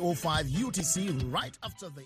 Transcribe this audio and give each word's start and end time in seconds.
05 0.00 0.46
UTC 0.66 1.32
right 1.32 1.56
after 1.62 1.88
the 1.90 2.02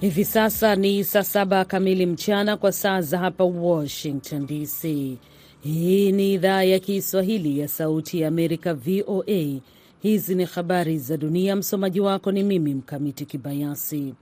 Hivi 0.00 0.24
sasa 0.24 0.76
ni 0.76 1.04
saa 1.04 1.22
saba 1.24 1.64
kamili 1.64 2.06
mchana 2.06 2.56
kwa 2.56 2.72
saa 2.72 3.00
za 3.00 3.18
hapa 3.18 3.44
Washington 3.44 4.46
DC. 4.46 4.84
Hii 5.60 6.12
ni 6.12 6.32
idhaa 6.34 6.62
ya 6.62 6.78
Kiswahili 6.78 7.58
ya 7.58 7.68
Sauti 7.68 8.20
ya 8.20 8.28
Amerika, 8.28 8.74
VOA. 8.74 9.60
Hizi 10.02 10.34
ni 10.34 10.44
habari 10.44 10.98
za 10.98 11.16
dunia. 11.16 11.56
Msomaji 11.56 12.00
wako 12.00 12.32
ni 12.32 12.42
mimi 12.42 12.74
Mkamiti 12.74 13.26
Kibayasi. 13.26 14.14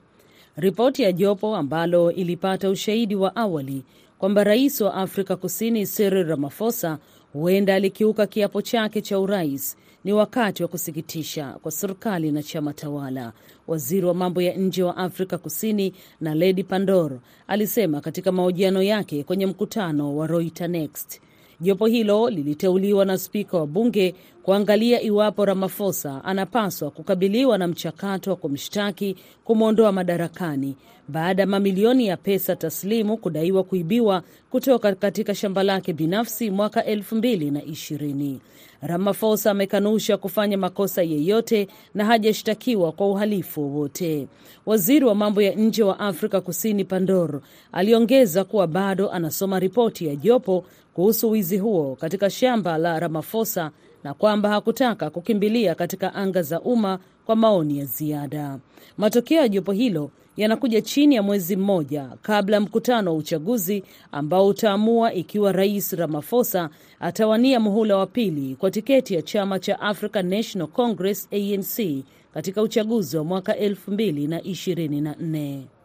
Ripoti 0.61 1.03
ya 1.03 1.13
jopo 1.13 1.57
ambalo 1.57 2.13
ilipata 2.13 2.71
ushahidi 2.71 3.15
wa 3.17 3.37
awali 3.37 3.85
kwamba 4.19 4.45
rais 4.45 4.81
wa 4.81 4.95
Afrika 4.95 5.37
Kusini 5.37 5.87
Cyril 5.87 6.27
Ramaphosa 6.27 6.99
huenda 7.33 7.75
alikiuka 7.75 8.27
kiapo 8.27 8.63
chake 8.63 9.01
cha 9.03 9.19
urais 9.21 9.77
ni 10.05 10.13
wakati 10.13 10.63
wa 10.63 10.69
kusikitisha 10.69 11.53
kwa 11.53 11.71
serikali 11.73 12.33
na 12.33 12.43
chama 12.43 12.73
tawala, 12.73 13.33
waziri 13.67 14.07
wa 14.07 14.15
mambo 14.15 14.43
ya 14.43 14.55
nje 14.57 14.83
wa 14.83 14.97
Afrika 14.97 15.39
Kusini 15.39 15.93
Naledi 16.21 16.65
Pandor 16.65 17.19
alisema 17.49 18.01
katika 18.01 18.33
mahojiano 18.33 18.83
yake 18.83 19.23
kwenye 19.25 19.47
mkutano 19.47 20.17
wa 20.17 20.27
Reuters 20.27 20.71
Next. 20.71 21.21
Jopo 21.61 21.87
hilo 21.87 22.31
liliteuliwa 22.31 23.05
na 23.05 23.19
spika 23.19 23.59
wa 23.59 23.67
bunge 23.67 24.15
kuangalia 24.43 25.03
iwapo 25.03 25.45
Ramaphosa 25.45 26.25
anapaswa 26.25 26.91
kukabiliwa 26.91 27.59
na 27.59 27.69
mchakato 27.69 28.31
wa 28.31 28.37
kumshtaki 28.37 29.17
kumwondoa 29.45 29.93
madarakani 29.93 30.77
baada 31.09 31.43
ya 31.43 31.47
mamilioni 31.47 32.07
ya 32.07 32.17
pesa 32.17 32.57
taslimu 32.57 33.17
kudaiwa 33.17 33.65
kuibiwa 33.65 34.23
kutoka 34.51 34.95
katika 34.95 35.35
shamba 35.35 35.63
lake 35.63 35.93
binafsi 35.93 36.51
mwaka 36.51 36.85
elfu 36.85 37.15
mbili 37.17 37.51
na 37.51 37.65
ishirini. 37.65 38.41
Ramaphosa 38.83 39.51
amekanusha 39.51 40.17
kufanya 40.17 40.59
makosa 40.59 41.03
yeyote 41.03 41.69
na 41.95 42.05
hajashtakiwa 42.05 42.93
kwa 42.93 43.09
uhalifu 43.11 43.61
wowote. 43.63 44.29
Waziri 44.67 45.05
wa 45.05 45.15
mambo 45.15 45.43
ya 45.43 45.55
nje 45.55 45.83
wa 45.83 46.01
Afrika 46.01 46.41
Kusini 46.41 46.85
Pandor 46.85 47.41
aliongeza 47.73 48.45
kuwa 48.45 48.67
bado 48.67 49.11
anasoma 49.11 49.59
ripoti 49.59 50.07
ya 50.07 50.17
jopo 50.17 50.65
kuhusu 50.99 51.31
wizi 51.31 51.59
huo 51.59 51.97
katika 52.01 52.31
shamba 52.31 52.79
la 52.79 53.01
Ramaphosa 53.01 53.71
na 54.05 54.15
kwamba 54.15 54.49
hakutaka 54.49 55.11
kukimbilia 55.11 55.75
katika 55.75 56.15
anga 56.15 56.43
za 56.43 56.61
umma 56.61 56.99
kwa 57.27 57.37
maoni 57.37 57.79
ya 57.79 57.85
ziada. 57.85 58.59
Matokeo 58.97 59.41
ya 59.41 59.49
jopo 59.49 59.73
hilo 59.73 60.11
yanakuja 60.37 60.81
chini 60.81 61.15
ya 61.15 61.23
mwezi 61.23 61.57
mmoja 61.57 62.09
kabla 62.23 62.57
ya 62.57 62.61
mkutano 62.61 63.11
wa 63.11 63.17
uchaguzi 63.17 63.85
ambao 64.13 64.47
utaamua 64.47 65.15
ikiwa 65.15 65.53
Rais 65.53 65.93
Ramaphosa 65.93 66.71
atawania 67.01 67.61
muhula 67.61 67.97
wa 67.97 68.07
pili 68.07 68.57
kwa 68.57 68.71
tiketi 68.71 69.15
ya 69.15 69.23
chama 69.23 69.59
cha 69.59 69.81
African 69.81 70.27
National 70.29 70.69
Congress 70.69 71.29
ANC 71.33 72.05
katika 72.35 72.63
uchaguzi 72.63 73.17
wa 73.17 73.25
mwaka 73.25 73.53
2024. 73.53 75.78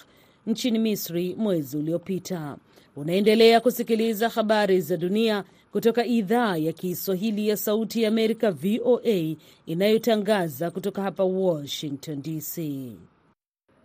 nchini 0.47 0.79
Misri 0.79 1.35
mwezi 1.39 1.77
uliopita. 1.77 2.57
Unaendelea 2.97 3.61
kusikiliza 3.61 4.29
habari 4.29 4.81
za 4.81 4.97
dunia 4.97 5.45
kutoka 5.73 6.07
idhaa 6.07 6.57
ya 6.57 6.73
Kiswahili 6.73 7.49
ya 7.49 7.57
Sauti 7.57 8.03
ya 8.03 8.09
Amerika, 8.09 8.51
VOA, 8.51 9.37
inayotangaza 9.67 10.71
kutoka 10.71 11.03
hapa 11.03 11.25
Washington 11.25 12.23
DC. 12.23 12.61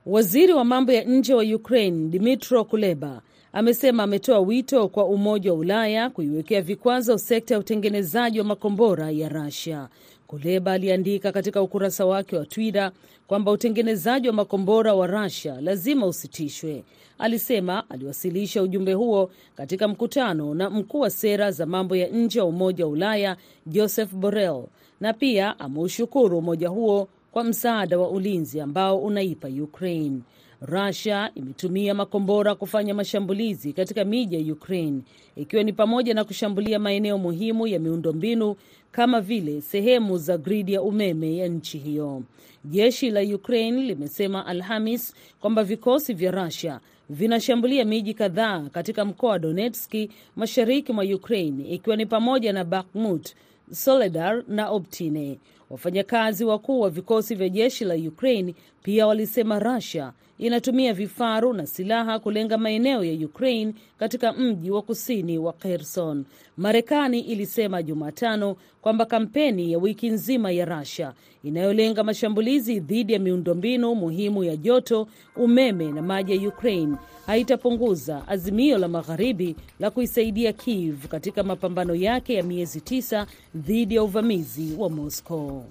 Waziri 0.05 0.53
wa 0.53 0.63
mambo 0.65 0.91
ya 0.91 1.03
nje 1.03 1.33
wa 1.33 1.43
Ukraine 1.43 2.09
Dmytro 2.09 2.65
Kuleba 2.65 3.21
amesema 3.53 4.03
ametoa 4.03 4.39
wito 4.39 4.87
kwa 4.87 5.05
Umoja 5.05 5.53
wa 5.53 5.59
Ulaya 5.59 6.09
kuiwekea 6.09 6.61
vikwazo 6.61 7.17
sekta 7.17 7.53
ya 7.53 7.59
utengenezaji 7.59 8.39
wa 8.39 8.45
makombora 8.45 9.11
ya 9.11 9.29
Russia. 9.29 9.89
Kuleba 10.27 10.71
aliandika 10.71 11.31
katika 11.31 11.61
ukurasa 11.61 12.05
wake 12.05 12.35
wa 12.37 12.45
Twitter 12.45 12.91
kwamba 13.27 13.51
utengenezaji 13.51 14.27
wa 14.27 14.33
makombora 14.33 14.93
wa 14.93 15.07
Russia 15.07 15.61
lazima 15.61 16.05
usitishwe. 16.07 16.83
Alisema 17.19 17.89
aliwasilisha 17.89 18.61
ujumbe 18.63 18.93
huo 18.93 19.31
katika 19.55 19.87
mkutano 19.87 20.53
na 20.53 20.69
mkuu 20.69 20.99
wa 20.99 21.09
sera 21.09 21.51
za 21.51 21.65
mambo 21.65 21.95
ya 21.95 22.07
nje 22.07 22.39
wa 22.41 22.45
Umoja 22.47 22.85
wa 22.85 22.91
Ulaya 22.91 23.37
Joseph 23.65 24.13
Borrell, 24.13 24.63
na 24.99 25.13
pia 25.13 25.59
ameushukuru 25.59 26.37
umoja 26.37 26.69
huo 26.69 27.07
kwa 27.31 27.43
msaada 27.43 27.99
wa 27.99 28.09
ulinzi 28.09 28.61
ambao 28.61 28.97
unaipa 28.99 29.47
Ukraine. 29.47 30.19
Russia 30.61 31.31
imetumia 31.35 31.93
makombora 31.93 32.55
kufanya 32.55 32.93
mashambulizi 32.93 33.73
katika 33.73 34.05
miji 34.05 34.35
ya 34.35 34.53
Ukraine 34.53 35.01
ikiwa 35.35 35.63
ni 35.63 35.73
pamoja 35.73 36.13
na 36.13 36.23
kushambulia 36.23 36.79
maeneo 36.79 37.17
muhimu 37.17 37.67
ya 37.67 37.79
miundombinu 37.79 38.55
kama 38.91 39.21
vile 39.21 39.61
sehemu 39.61 40.17
za 40.17 40.37
gridi 40.37 40.73
ya 40.73 40.81
umeme 40.81 41.35
ya 41.37 41.47
nchi 41.47 41.77
hiyo. 41.77 42.23
Jeshi 42.65 43.09
la 43.11 43.21
Ukraine 43.21 43.81
limesema 43.81 44.45
Alhamis 44.45 45.15
kwamba 45.41 45.63
vikosi 45.63 46.13
vya 46.13 46.31
Rusia 46.31 46.79
vinashambulia 47.09 47.85
miji 47.85 48.13
kadhaa 48.13 48.59
katika 48.71 49.05
mkoa 49.05 49.29
wa 49.29 49.39
Donetski 49.39 50.09
mashariki 50.35 50.93
mwa 50.93 51.03
Ukraine 51.03 51.63
ikiwa 51.69 51.95
ni 51.95 52.05
pamoja 52.05 52.53
na 52.53 52.63
Bakhmut, 52.63 53.35
Soledar 53.71 54.43
na 54.47 54.69
Optine. 54.69 55.39
Wafanyakazi 55.69 56.45
wakuu 56.45 56.79
wa 56.79 56.89
vikosi 56.89 57.35
vya 57.35 57.49
jeshi 57.49 57.85
la 57.85 57.95
Ukraine 57.95 58.55
pia 58.83 59.07
walisema 59.07 59.59
Russia 59.59 60.13
inatumia 60.39 60.93
vifaru 60.93 61.53
na 61.53 61.65
silaha 61.67 62.19
kulenga 62.19 62.57
maeneo 62.57 63.03
ya 63.03 63.25
Ukraine 63.25 63.73
katika 63.99 64.33
mji 64.33 64.71
wa 64.71 64.81
kusini 64.81 65.37
wa 65.37 65.53
Kherson. 65.53 66.25
Marekani 66.57 67.19
ilisema 67.19 67.83
Jumatano 67.83 68.55
kwamba 68.81 69.05
kampeni 69.05 69.71
ya 69.71 69.77
wiki 69.77 70.09
nzima 70.09 70.51
ya 70.51 70.65
Russia 70.65 71.13
inayolenga 71.43 72.03
mashambulizi 72.03 72.79
dhidi 72.79 73.13
ya 73.13 73.19
miundombinu 73.19 73.95
muhimu 73.95 74.43
ya 74.43 74.55
joto, 74.57 75.07
umeme 75.35 75.91
na 75.91 76.01
maji 76.01 76.31
ya 76.43 76.49
Ukraine 76.49 76.95
haitapunguza 77.25 78.27
azimio 78.27 78.77
la 78.77 78.87
magharibi 78.87 79.55
la 79.79 79.91
kuisaidia 79.91 80.53
Kiev 80.53 81.07
katika 81.07 81.43
mapambano 81.43 81.95
yake 81.95 82.33
ya 82.33 82.43
miezi 82.43 82.81
tisa 82.81 83.27
dhidi 83.55 83.95
ya 83.95 84.03
uvamizi 84.03 84.75
wa 84.77 84.89
Moscow. 84.89 85.63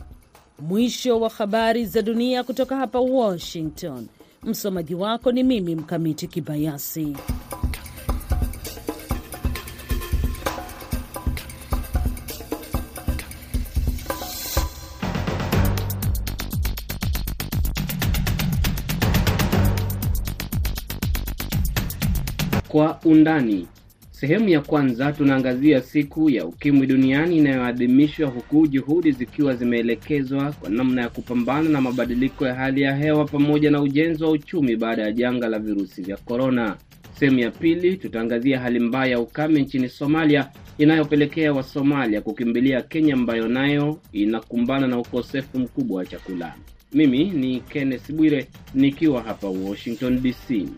Mwisho 0.59 1.21
wa 1.21 1.29
habari 1.29 1.87
za 1.87 2.03
dunia 2.03 2.45
kutoka 2.45 2.77
hapa 2.77 3.01
Washington. 3.01 4.07
Msomaji 4.47 4.95
wako 4.95 5.33
ni 5.33 5.43
mimi 5.43 5.75
Mkamiti 5.77 6.27
Kibayasi. 6.27 7.17
Kwa 22.69 22.99
undani 23.05 23.69
Sehemu 24.21 24.49
ya 24.49 24.61
kwanza 24.61 25.13
tunaangazia 25.13 25.81
siku 25.83 26.31
ya 26.31 26.47
ukimwi 26.47 26.87
duniani 26.87 27.37
inayoadhimishwa 27.37 28.29
huku 28.29 28.67
juhudi 28.67 29.13
zikiwa 29.13 29.55
zimeelekezwa 29.57 30.53
kwa 30.53 30.71
namna 30.71 31.03
ya 31.03 31.09
kupambana 31.09 31.69
na 31.69 31.81
mabadiliko 31.81 32.47
ya 32.47 32.55
hali 32.55 32.83
ya 32.83 32.97
hewa 32.97 33.25
pamoja 33.25 33.71
na 33.71 33.81
ujenzi 33.81 34.25
wa 34.25 34.31
uchumi 34.31 34.77
baada 34.77 35.03
ya 35.03 35.13
janga 35.13 35.49
la 35.49 35.59
virusi 35.59 36.03
vya 36.03 36.17
korona. 36.17 36.77
Sehemu 37.19 37.39
ya 37.39 37.51
pili 37.51 37.97
tutaangazia 37.97 38.61
hali 38.61 38.81
mbaya 38.81 39.11
ya 39.13 39.21
ukame 39.21 39.61
nchini 39.63 39.89
Somalia 39.89 40.51
inayopelekea 40.79 41.53
Wasomalia 41.53 42.21
kukimbilia 42.21 42.83
Kenya 42.83 43.15
ambayo 43.15 43.49
nayo 43.49 44.01
inakumbana 44.13 44.87
na 44.87 44.99
ukosefu 44.99 45.59
mkubwa 45.59 45.97
wa 45.99 46.07
chakula. 46.07 46.55
Mimi 46.93 47.25
ni 47.25 47.61
Kenneth 47.61 48.13
Bwire 48.13 48.47
nikiwa 48.75 49.23
hapa 49.23 49.49
Washington 49.49 50.23
DC. 50.23 50.69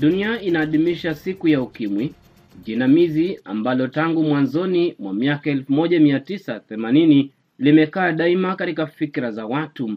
Dunia 0.00 0.40
inaadhimisha 0.42 1.14
siku 1.14 1.48
ya 1.48 1.62
ukimwi, 1.62 2.14
jinamizi 2.64 3.40
ambalo 3.44 3.86
tangu 3.86 4.22
mwanzoni 4.22 4.94
mwa 4.98 5.14
miaka 5.14 5.50
1980 5.50 7.28
limekaa 7.58 8.12
daima 8.12 8.56
katika 8.56 8.86
fikra 8.86 9.30
za 9.30 9.46
watu, 9.46 9.96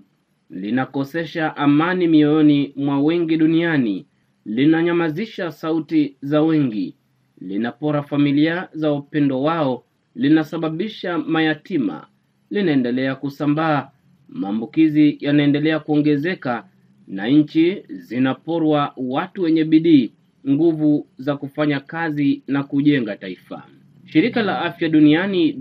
linakosesha 0.50 1.58
amani 1.58 2.08
mioyoni 2.08 2.74
mwa 2.76 3.00
wengi 3.02 3.38
duniani, 3.38 4.06
linanyamazisha 4.46 5.52
sauti 5.52 6.16
za 6.22 6.42
wengi, 6.42 6.96
linapora 7.42 8.04
familia 8.04 8.70
za 8.74 8.94
upendo 8.94 9.42
wao, 9.44 9.84
linasababisha 10.16 11.18
mayatima, 11.18 12.08
linaendelea 12.50 13.16
kusambaa, 13.16 13.90
maambukizi 14.30 15.18
yanaendelea 15.20 15.80
kuongezeka 15.80 16.68
na 17.12 17.28
nchi 17.28 17.84
zinaporwa 17.90 18.94
watu 18.98 19.42
wenye 19.42 19.64
bidii, 19.66 20.12
nguvu 20.50 21.08
za 21.18 21.38
kufanya 21.38 21.80
kazi 21.80 22.44
na 22.48 22.64
kujenga 22.64 23.16
taifa. 23.16 23.64
Shirika 24.06 24.42
la 24.42 24.62
Afya 24.62 24.90
Duniani 24.90 25.58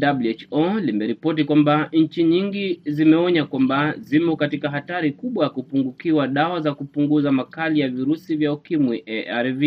WHO 0.50 0.80
limeripoti 0.80 1.44
kwamba 1.44 1.88
nchi 1.92 2.24
nyingi 2.24 2.80
zimeonya 2.84 3.44
kwamba 3.44 3.94
zimo 3.98 4.36
katika 4.36 4.70
hatari 4.70 5.12
kubwa 5.12 5.44
ya 5.44 5.50
kupungukiwa 5.50 6.28
dawa 6.28 6.60
za 6.60 6.74
kupunguza 6.74 7.32
makali 7.32 7.80
ya 7.80 7.88
virusi 7.88 8.36
vya 8.36 8.52
ukimwi 8.52 9.04
ARV. 9.30 9.62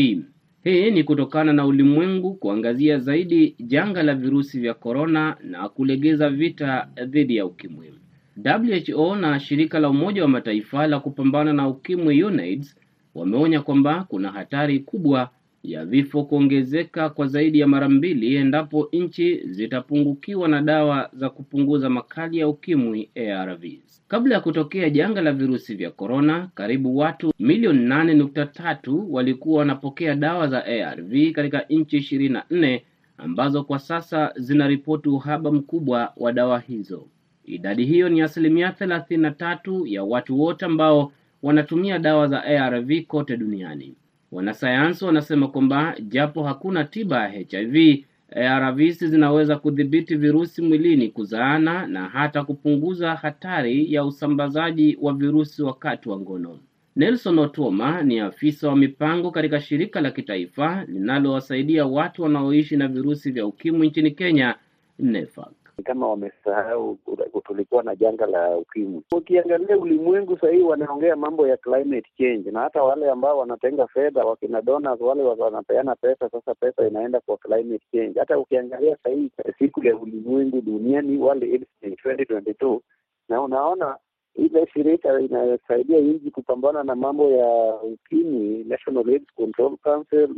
Hii 0.63 0.91
ni 0.91 1.03
kutokana 1.03 1.53
na 1.53 1.65
ulimwengu 1.65 2.33
kuangazia 2.33 3.00
zaidi 3.00 3.56
janga 3.59 4.03
la 4.03 4.15
virusi 4.15 4.59
vya 4.59 4.74
korona 4.74 5.38
na 5.44 5.69
kulegeza 5.69 6.30
vita 6.30 6.88
dhidi 7.06 7.35
ya 7.35 7.45
ukimwi. 7.45 7.94
WHO 8.38 9.15
na 9.15 9.39
shirika 9.39 9.80
la 9.80 9.89
Umoja 9.89 10.21
wa 10.21 10.27
Mataifa 10.27 10.88
la 10.88 11.00
kupambana 11.00 11.53
na 11.53 11.68
ukimwi 11.68 12.24
UNAIDS 12.24 12.75
wameonya 13.15 13.62
kwamba 13.62 14.03
kuna 14.09 14.31
hatari 14.31 14.80
kubwa 14.80 15.30
ya 15.63 15.85
vifo 15.85 16.24
kuongezeka 16.24 17.09
kwa 17.09 17.27
zaidi 17.27 17.59
ya 17.59 17.68
mara 17.68 17.89
mbili 17.89 18.35
endapo 18.35 18.89
nchi 18.94 19.47
zitapungukiwa 19.47 20.47
na 20.47 20.62
dawa 20.62 21.09
za 21.13 21.30
kupunguza 21.30 21.89
makali 21.89 22.38
ya 22.38 22.47
ukimwi 22.47 23.09
ARVs. 23.15 24.03
Kabla 24.07 24.35
ya 24.35 24.41
kutokea 24.41 24.89
janga 24.89 25.21
la 25.21 25.31
virusi 25.31 25.75
vya 25.75 25.91
korona, 25.91 26.50
karibu 26.56 26.97
watu 26.97 27.33
milioni 27.39 27.85
nane 27.85 28.13
nukta 28.13 28.45
tatu 28.45 29.13
walikuwa 29.13 29.59
wanapokea 29.59 30.15
dawa 30.15 30.47
za 30.47 30.65
ARV 30.65 31.31
katika 31.31 31.65
nchi 31.69 31.97
ishirini 31.97 32.33
na 32.33 32.44
nne 32.50 32.83
ambazo 33.18 33.63
kwa 33.63 33.80
sasa 33.80 34.33
zinaripoti 34.35 35.09
uhaba 35.09 35.51
mkubwa 35.51 36.13
wa 36.18 36.33
dawa 36.33 36.59
hizo. 36.59 37.07
Idadi 37.45 37.86
hiyo 37.86 38.10
ni 38.10 38.22
asilimia 38.22 38.72
thelathini 38.72 39.22
na 39.24 39.31
tatu 39.31 39.88
ya 39.88 40.04
watu 40.04 40.40
wote 40.40 40.66
ambao 40.66 41.12
wanatumia 41.44 42.00
dawa 42.00 42.28
za 42.28 42.44
ARV 42.44 42.92
kote 43.07 43.38
duniani. 43.38 43.95
Wanasayansi 44.31 45.06
wanasema 45.06 45.48
kwamba 45.48 45.95
japo 46.01 46.44
hakuna 46.44 46.84
tiba 46.84 47.19
ya 47.22 47.28
HIV, 47.30 48.04
ARVs 48.36 49.06
zinaweza 49.06 49.56
kudhibiti 49.56 50.16
virusi 50.16 50.62
mwilini, 50.62 51.10
kuzaana 51.10 51.88
na 51.88 52.10
hata 52.10 52.44
kupunguza 52.44 53.16
hatari 53.16 53.94
ya 53.94 54.06
usambazaji 54.06 54.98
wa 55.01 55.13
virusi 55.13 55.63
wakati 55.63 56.10
wa 56.10 56.19
ngono. 56.19 56.60
Nelson 56.95 57.40
Otoma 57.40 58.01
ni 58.04 58.19
afisa 58.19 58.68
wa 58.69 58.75
mipango 58.75 59.31
katika 59.31 59.62
shirika 59.62 60.01
la 60.01 60.12
kitaifa 60.12 60.86
linalowasaidia 60.88 61.86
watu 61.86 62.24
wanaoishi 62.24 62.78
na 62.78 62.88
virusi 62.88 63.31
vya 63.31 63.45
ukimwi 63.45 63.88
nchini 63.88 64.12
Kenya, 64.12 64.56
NEFAC. 65.00 65.62
Kama 65.83 66.07
wamesahau 66.07 66.97
tulikuwa 67.45 67.83
na 67.83 67.95
janga 67.95 68.25
la 68.25 68.57
ukimwi. 68.57 69.01
Ukiangalia 69.11 69.77
ulimwengu 69.77 70.37
sahii 70.37 70.61
wanaongea 70.61 71.15
mambo 71.15 71.47
ya 71.47 71.57
climate 71.57 72.09
change, 72.17 72.51
na 72.51 72.59
hata 72.59 72.83
wale 72.83 73.09
ambao 73.11 73.37
wanatenga 73.37 73.87
fedha, 73.87 74.25
wakina 74.25 74.61
donors 74.61 75.01
wale 75.01 75.23
wanapeana 75.23 75.95
pesa, 75.95 76.29
sasa 76.29 76.55
pesa 76.55 76.87
inaenda 76.87 77.19
kwa 77.19 77.37
climate 77.37 77.83
change. 77.91 78.19
Hata 78.19 78.39
ukiangalia 78.39 78.97
sahii 79.03 79.29
siku 79.59 79.85
ya 79.85 79.95
ulimwengu 79.97 80.61
duniani 80.61 81.17
World 81.17 81.43
AIDS 81.43 81.67
Day 81.81 81.91
2022 81.91 82.79
na 83.29 83.41
unaona 83.41 83.97
ile 84.35 84.67
shirika 84.73 85.19
inayosaidia 85.21 85.99
nchi 85.99 86.31
kupambana 86.31 86.83
na 86.83 86.95
mambo 86.95 87.29
ya 87.31 87.75
ukimwi, 87.75 88.63
National 88.63 89.09
AIDS 89.09 89.27
Control 89.35 89.77
Council, 89.77 90.29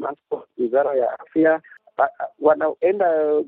wizara 0.58 0.96
ya 0.96 1.20
afya 1.20 1.62
wanaenda 2.40 3.42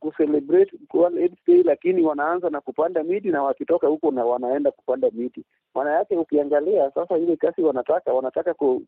kucelebrate 0.00 0.72
World 0.94 1.18
AIDS 1.18 1.38
Day, 1.46 1.62
lakini 1.62 2.02
wanaanza 2.02 2.50
na 2.50 2.60
kupanda 2.60 3.02
miti 3.04 3.28
na 3.28 3.42
wakitoka 3.42 3.86
huko 3.86 4.10
na 4.10 4.24
wanaenda 4.24 4.70
kupanda 4.70 5.10
miti. 5.12 5.44
Maana 5.74 5.90
yake 5.92 6.16
ukiangalia 6.16 6.90
sasa 6.90 7.18
ile 7.18 7.36
kasi 7.36 7.62
wanataka 7.62 8.12
wanataka 8.12 8.54
ku, 8.54 8.82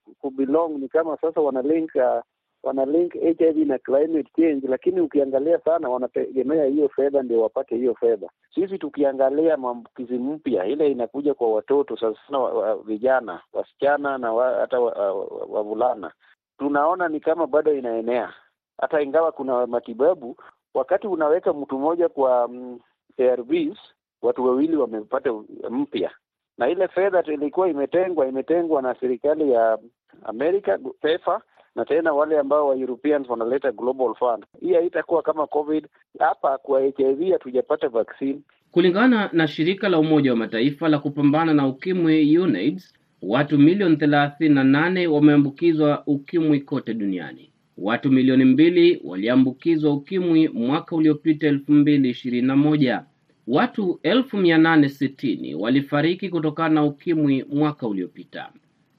ni 0.79 0.89
kama 0.89 1.17
sasa 1.21 1.41
wanalink 1.41 1.91
uh, 1.95 2.23
wanalink 2.63 3.13
HIV 3.13 3.57
na 3.57 3.79
climate 3.79 4.29
change, 4.37 4.69
lakini 4.69 5.01
ukiangalia 5.01 5.59
sana 5.59 5.89
wanategemea 5.89 6.65
hiyo 6.65 6.89
fedha 6.89 7.23
ndio 7.23 7.43
wapate 7.43 7.77
hiyo 7.77 7.95
fedha. 7.95 8.29
Sisi 8.55 8.79
tukiangalia 8.79 9.57
maambukizi 9.57 10.19
mpya 10.19 10.65
ile 10.67 10.91
inakuja 10.91 11.35
kwa 11.35 11.53
watoto 11.55 11.97
sasa 11.97 12.19
sana 12.27 12.39
wa, 12.39 12.53
wa, 12.53 12.77
vijana 12.77 13.41
wasichana 13.53 14.19
na 14.19 14.33
wa, 14.33 14.55
hata 14.55 14.81
wavulana 14.81 16.07
wa, 16.07 16.07
wa 16.07 16.13
tunaona 16.59 17.09
ni 17.09 17.21
kama 17.21 17.47
bado 17.47 17.75
inaenea 17.75 18.33
hata 18.79 19.03
ingawa 19.03 19.33
kuna 19.33 19.67
matibabu 19.67 20.37
wakati 20.75 21.07
unaweka 21.07 21.53
mtu 21.53 21.79
mmoja 21.79 22.09
kwa 22.09 22.49
mm, 22.49 22.79
ARVs 23.19 23.79
watu 24.23 24.45
wawili 24.45 24.77
wamepata 24.77 25.33
mpya, 25.71 26.11
na 26.59 26.69
ile 26.69 26.89
fedha 26.89 27.23
ilikuwa 27.23 27.69
imetengwa 27.69 28.27
imetengwa 28.29 28.83
na 28.83 28.95
serikali 29.01 29.51
ya 29.53 29.79
Amerika 30.25 30.79
PEPFAR, 31.01 31.43
na 31.75 31.85
tena 31.85 32.13
wale 32.13 32.39
ambao 32.39 32.69
wa 32.69 32.77
Europeans 32.77 33.29
wanaleta 33.29 33.73
Global 33.73 34.15
Fund. 34.15 34.45
Hii 34.61 34.75
haitakuwa 34.75 35.23
kama 35.23 35.47
COVID. 35.47 35.87
Hapa 36.19 36.59
kwa 36.59 36.81
HIV 36.81 37.33
hatujapata 37.33 37.89
vaccine. 37.89 38.41
Kulingana 38.73 39.31
na 39.33 39.49
shirika 39.49 39.89
la 39.89 39.99
Umoja 39.99 40.31
wa 40.31 40.37
Mataifa 40.37 40.89
la 40.89 40.99
kupambana 40.99 41.55
na 41.55 41.67
ukimwi 41.69 42.39
UNAIDS, 42.39 42.95
watu 43.23 43.59
milioni 43.59 43.97
thelathini 43.97 44.55
na 44.55 44.65
nane 44.65 45.07
wameambukizwa 45.07 46.03
ukimwi 46.07 46.61
kote 46.61 46.95
duniani. 46.95 47.51
Watu 47.79 48.13
milioni 48.13 48.45
mbili 48.45 49.01
waliambukizwa 49.05 49.93
ukimwi 49.95 50.49
mwaka 50.49 50.97
uliopita 50.97 51.47
elfu 51.47 51.73
mbili 51.73 52.11
ishirini 52.11 52.47
na 52.47 52.57
moja. 52.57 53.05
Watu 53.47 54.01
elfu 54.03 54.37
mia 54.37 54.59
nane 54.59 54.89
sitini 54.89 55.55
walifariki 55.55 56.29
kutokana 56.29 56.75
na 56.75 56.85
ukimwi 56.85 57.45
mwaka 57.53 57.87
uliopita. 57.87 58.53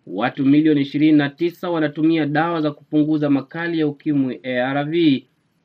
Watu 0.07 0.45
milioni 0.45 0.81
ishirini 0.81 1.17
na 1.17 1.29
tisa 1.29 1.69
wanatumia 1.69 2.25
dawa 2.25 2.61
za 2.61 2.71
kupunguza 2.71 3.29
makali 3.29 3.79
ya 3.79 3.87
ukimwi 3.87 4.39
ARV. 4.43 4.93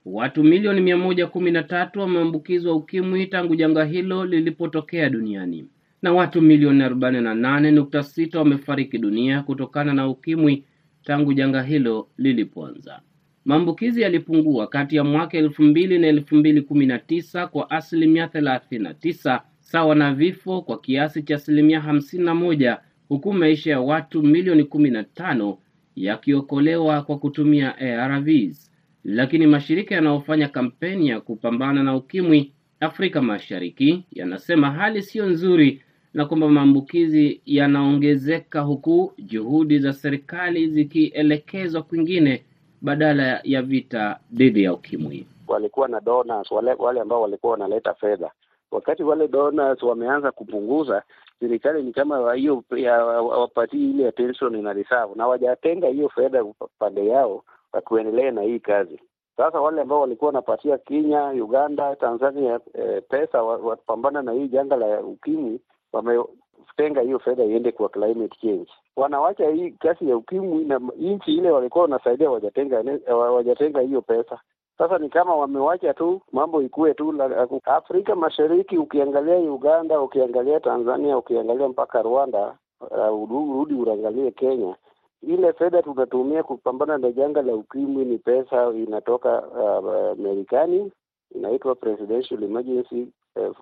Watu 0.04 0.44
milioni 0.44 0.80
mia 0.80 0.96
moja 0.96 1.26
kumi 1.26 1.50
na 1.50 1.62
tatu 1.62 2.00
wameambukizwa 2.00 2.74
ukimwi 2.74 3.26
tangu 3.26 3.56
janga 3.56 3.84
hilo 3.84 4.24
lilipotokea 4.24 5.10
duniani, 5.10 5.64
na 6.02 6.12
watu 6.12 6.42
milioni 6.42 6.82
arobaini 6.82 7.20
na 7.20 7.34
nane 7.34 7.70
nukta 7.70 8.02
sita 8.02 8.38
wamefariki 8.38 8.98
dunia 8.98 9.42
kutokana 9.42 9.94
na 9.94 10.08
ukimwi 10.08 10.64
tangu 11.04 11.32
janga 11.32 11.62
hilo 11.62 12.08
lilipoanza. 12.18 13.00
Maambukizi 13.44 14.02
yalipungua 14.02 14.66
kati 14.66 14.96
ya 14.96 15.04
mwaka 15.04 15.38
elfu 15.38 15.62
mbili 15.62 15.98
na 15.98 16.06
elfu 16.06 16.36
mbili 16.36 16.62
kumi 16.62 16.86
na 16.86 16.98
tisa 16.98 17.46
kwa 17.46 17.70
asilimia 17.70 18.28
thelathini 18.28 18.84
na 18.84 18.94
tisa 18.94 19.42
sawa 19.60 19.94
na 19.94 20.14
vifo 20.14 20.62
kwa 20.62 20.80
kiasi 20.80 21.22
cha 21.22 21.34
asilimia 21.34 21.80
hamsini 21.80 22.24
na 22.24 22.34
moja 22.34 22.78
huku 23.08 23.32
maisha 23.32 23.70
ya 23.70 23.80
watu 23.80 24.22
milioni 24.22 24.64
kumi 24.64 24.90
na 24.90 25.04
tano 25.04 25.58
yakiokolewa 25.96 27.02
kwa 27.02 27.18
kutumia 27.18 27.78
ARVs. 27.78 28.70
Lakini 29.04 29.46
mashirika 29.46 29.94
yanayofanya 29.94 30.48
kampeni 30.48 31.08
ya 31.08 31.20
kupambana 31.20 31.82
na 31.82 31.96
ukimwi 31.96 32.52
Afrika 32.80 33.22
Mashariki 33.22 34.04
yanasema 34.12 34.70
hali 34.70 35.02
siyo 35.02 35.26
nzuri 35.26 35.82
na 36.14 36.26
kwamba 36.26 36.48
maambukizi 36.48 37.40
yanaongezeka 37.46 38.60
huku 38.60 39.12
juhudi 39.18 39.78
za 39.78 39.92
serikali 39.92 40.66
zikielekezwa 40.68 41.82
kwingine 41.82 42.44
badala 42.82 43.40
ya 43.44 43.62
vita 43.62 44.18
dhidi 44.32 44.62
ya 44.64 44.72
ukimwi. 44.74 45.26
Walikuwa 45.48 45.88
na 45.88 46.00
donors 46.00 46.50
wale, 46.50 46.72
wale 46.78 47.00
ambao 47.00 47.22
walikuwa 47.22 47.52
wanaleta 47.52 47.94
fedha. 47.94 48.30
Wakati 48.70 49.02
wale 49.02 49.28
donors 49.28 49.82
wameanza 49.82 50.32
kupunguza, 50.32 51.02
serikali 51.40 51.82
ni 51.82 51.92
kama 51.92 52.34
hiyo 52.34 52.64
wapatii 53.28 53.90
ile 53.90 54.08
attention 54.08 54.62
na 54.62 54.72
reserve, 54.72 55.14
na 55.16 55.26
wajatenga 55.26 55.88
hiyo 55.88 56.08
fedha 56.08 56.44
pande 56.78 57.06
yao 57.06 57.44
wakuendelea 57.72 58.30
na 58.30 58.42
hii 58.42 58.58
kazi. 58.60 59.00
Sasa 59.36 59.60
wale 59.60 59.80
ambao 59.80 60.00
walikuwa 60.00 60.26
wanapatia 60.28 60.78
Kenya, 60.78 61.24
Uganda, 61.28 61.96
Tanzania 61.96 62.60
eh, 62.74 63.02
pesa 63.08 63.42
wapambana 63.42 64.22
na 64.22 64.32
hii 64.32 64.48
janga 64.48 64.76
la 64.76 65.00
ukimwi 65.00 65.60
wametenga 65.92 67.00
hiyo 67.00 67.18
fedha 67.18 67.44
iende 67.44 67.72
kwa 67.72 67.88
climate 67.88 68.36
change. 68.40 68.70
Wanawacha 68.96 69.48
hii 69.50 69.70
kasi 69.70 70.08
ya 70.08 70.16
ukimwi 70.16 70.64
na 70.64 70.80
nchi 70.98 71.32
ile 71.36 71.50
walikuwa 71.50 71.82
wanasaidia 71.82 72.30
wajatenga 73.10 73.80
hiyo 73.80 74.02
pesa. 74.02 74.40
Sasa 74.78 74.98
ni 74.98 75.08
kama 75.08 75.34
wamewacha 75.36 75.94
tu 75.94 76.20
mambo 76.32 76.62
ikue 76.62 76.94
tu 76.94 77.14
Afrika 77.64 78.16
Mashariki. 78.16 78.78
Ukiangalia 78.78 79.36
Uganda, 79.36 80.00
ukiangalia 80.00 80.60
Tanzania, 80.60 81.18
ukiangalia 81.18 81.68
mpaka 81.68 82.02
Rwanda, 82.02 82.54
uh, 82.80 83.30
urudi 83.32 83.74
uangalie 83.74 84.30
Kenya, 84.30 84.76
ile 85.22 85.52
fedha 85.52 85.82
tunatumia 85.82 86.42
kupambana 86.42 86.98
na 86.98 87.12
janga 87.12 87.42
la 87.42 87.54
ukimwi 87.54 88.04
ni 88.04 88.18
pesa 88.18 88.70
inatoka 88.74 89.42
uh, 89.42 90.18
Marekani, 90.18 90.92
inaitwa 91.34 91.74
Presidential 91.74 92.42
Emergency 92.42 93.08
uh, 93.36 93.56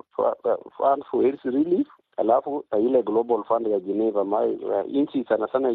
Fund 0.76 1.04
for 1.10 1.24
AIDS 1.26 1.42
Relief, 1.44 1.86
alafu 2.18 2.56
uh, 2.72 2.80
ile 2.84 3.02
Global 3.02 3.44
Fund 3.44 3.66
ya 3.66 3.80
Geneva. 3.80 4.22
Uh, 4.22 4.84
nchi 4.88 5.24
sana 5.24 5.48
sana 5.52 5.70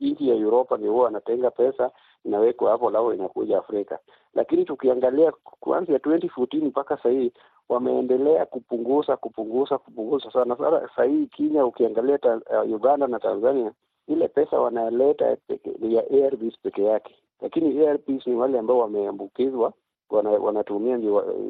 nchi 0.00 0.28
ya 0.28 0.34
Europa 0.34 0.76
ndio 0.76 0.92
huwa 0.92 1.04
wanatenga 1.04 1.50
pesa 1.50 1.90
inawekwa 2.24 2.70
hapo, 2.70 2.90
lao 2.90 3.14
inakuja 3.14 3.58
Afrika. 3.58 3.98
Lakini 4.34 4.64
tukiangalia 4.64 5.32
kuanzia 5.60 5.98
2014 5.98 6.64
mpaka 6.64 6.96
sahii 7.02 7.32
wameendelea 7.68 8.46
kupunguza 8.46 9.16
kupunguza 9.16 9.78
kupunguza 9.78 10.30
sana 10.30 10.56
sana. 10.56 10.88
Sahii 10.96 11.26
Kenya 11.26 11.66
ukiangalia 11.66 12.18
uh, 12.24 12.72
Uganda 12.74 13.06
na 13.06 13.18
Tanzania 13.18 13.72
ile 14.08 14.28
pesa 14.28 14.60
wanaleta 14.60 15.36
ya 15.80 16.04
ARVs 16.26 16.54
peke 16.62 16.84
yake, 16.84 17.14
lakini 17.40 17.86
ARVs 17.86 18.26
ni 18.26 18.34
wale 18.34 18.58
ambao 18.58 18.78
wameambukizwa 18.78 19.72
wana, 20.10 20.30
wanatumia 20.30 20.96
ndio 20.96 21.44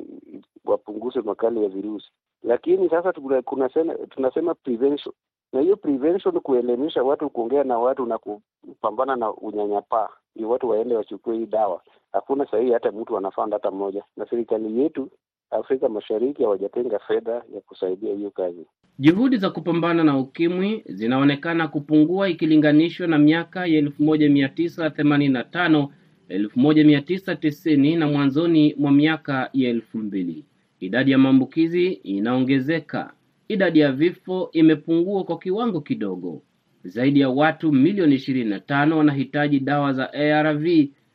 wapunguze 0.64 1.20
makali 1.20 1.62
ya 1.62 1.68
virusi. 1.68 2.10
Lakini 2.42 2.90
sasa 2.90 3.12
tunasema, 3.46 3.94
tunasema 3.94 4.54
prevention, 4.54 5.14
na 5.52 5.60
hiyo 5.60 5.76
prevention 5.76 6.40
kuelimisha 6.40 7.02
watu, 7.02 7.30
kuongea 7.30 7.64
na 7.64 7.78
watu 7.78 8.06
na 8.06 8.18
kupambana 8.18 9.16
na 9.16 9.32
unyanyapaa, 9.32 10.08
ndio 10.36 10.48
watu 10.50 10.68
waende 10.68 10.96
wachukue 10.96 11.36
hii 11.36 11.46
dawa. 11.46 11.82
Hakuna 12.12 12.46
sahii 12.50 12.72
hata 12.72 12.92
mtu 12.92 13.16
anafanda 13.18 13.56
hata 13.56 13.70
mmoja, 13.70 14.04
na 14.16 14.26
serikali 14.30 14.80
yetu 14.80 15.10
Afrika 15.50 15.88
Mashariki 15.88 16.42
hawajatenga 16.42 16.98
fedha 16.98 17.32
ya 17.32 17.60
kusaidia 17.66 18.14
hiyo 18.14 18.30
kazi. 18.30 18.66
Juhudi 18.98 19.36
za 19.36 19.50
kupambana 19.50 20.04
na 20.04 20.18
ukimwi 20.18 20.82
zinaonekana 20.86 21.68
kupungua 21.68 22.28
ikilinganishwa 22.28 23.06
na 23.06 23.18
miaka 23.18 23.66
ya 23.66 23.78
elfu 23.78 24.02
moja 24.02 24.30
mia 24.30 24.48
tisa 24.48 24.90
themanini 24.90 25.34
na 25.34 25.44
tano 25.44 25.88
elfu 26.28 26.58
moja 26.60 26.84
mia 26.84 27.00
tisa 27.00 27.36
tisini 27.36 27.96
na 27.96 28.06
mwanzoni 28.08 28.74
mwa 28.78 28.92
miaka 28.92 29.50
ya 29.52 29.70
elfu 29.70 29.98
mbili. 29.98 30.44
Idadi 30.80 31.10
ya 31.10 31.18
maambukizi 31.18 31.86
inaongezeka, 31.86 33.12
idadi 33.48 33.78
ya 33.78 33.92
vifo 33.92 34.48
imepungua 34.52 35.24
kwa 35.24 35.38
kiwango 35.38 35.80
kidogo. 35.80 36.42
Zaidi 36.84 37.20
ya 37.20 37.28
watu 37.28 37.72
milioni 37.72 38.14
ishirini 38.14 38.50
na 38.50 38.60
tano 38.60 38.98
wanahitaji 38.98 39.60
dawa 39.60 39.92
za 39.92 40.12
ARV 40.12 40.66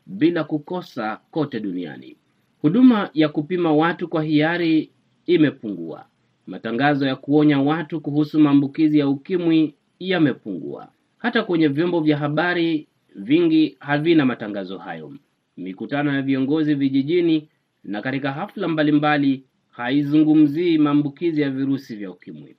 bila 0.05 0.43
kukosa 0.43 1.19
kote 1.31 1.59
duniani. 1.59 2.17
Huduma 2.61 3.09
ya 3.13 3.29
kupima 3.29 3.73
watu 3.73 4.07
kwa 4.07 4.23
hiari 4.23 4.91
imepungua. 5.25 6.05
Matangazo 6.47 7.07
ya 7.07 7.15
kuonya 7.15 7.59
watu 7.61 8.01
kuhusu 8.01 8.39
maambukizi 8.39 8.99
ya 8.99 9.07
ukimwi 9.09 9.73
yamepungua. 9.99 10.87
Hata 11.17 11.43
kwenye 11.43 11.67
vyombo 11.67 11.99
vya 11.99 12.17
habari 12.17 12.87
vingi 13.15 13.77
havina 13.79 14.25
matangazo 14.25 14.77
hayo. 14.77 15.13
Mikutano 15.57 16.13
ya 16.15 16.21
viongozi 16.21 16.75
vijijini 16.75 17.49
na 17.83 18.01
katika 18.01 18.31
hafla 18.31 18.67
mbalimbali 18.67 19.43
haizungumzii 19.71 20.77
maambukizi 20.77 21.41
ya 21.41 21.49
virusi 21.49 21.95
vya 21.95 22.11
ukimwi. 22.11 22.55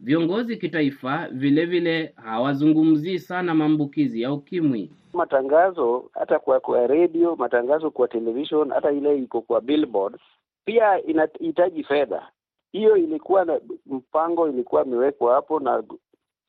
Viongozi 0.00 0.56
kitaifa 0.56 1.28
vilevile 1.32 2.12
hawazungumzii 2.24 3.18
sana 3.18 3.54
maambukizi 3.54 4.22
ya 4.22 4.32
ukimwi. 4.32 4.90
Matangazo 5.12 6.10
hata 6.12 6.38
kwa 6.38 6.60
kwa 6.60 6.86
radio, 6.86 7.36
matangazo 7.36 7.90
kwa 7.90 8.08
television, 8.08 8.70
hata 8.70 8.92
ile 8.92 9.18
iko 9.18 9.40
kwa 9.40 9.60
billboard 9.60 10.16
pia 10.64 11.02
inahitaji 11.02 11.84
fedha. 11.84 12.28
Hiyo 12.72 12.96
ilikuwa 12.96 13.44
na 13.44 13.60
mpango, 13.86 14.48
ilikuwa 14.48 14.84
imewekwa 14.84 15.34
hapo 15.34 15.60
na 15.60 15.82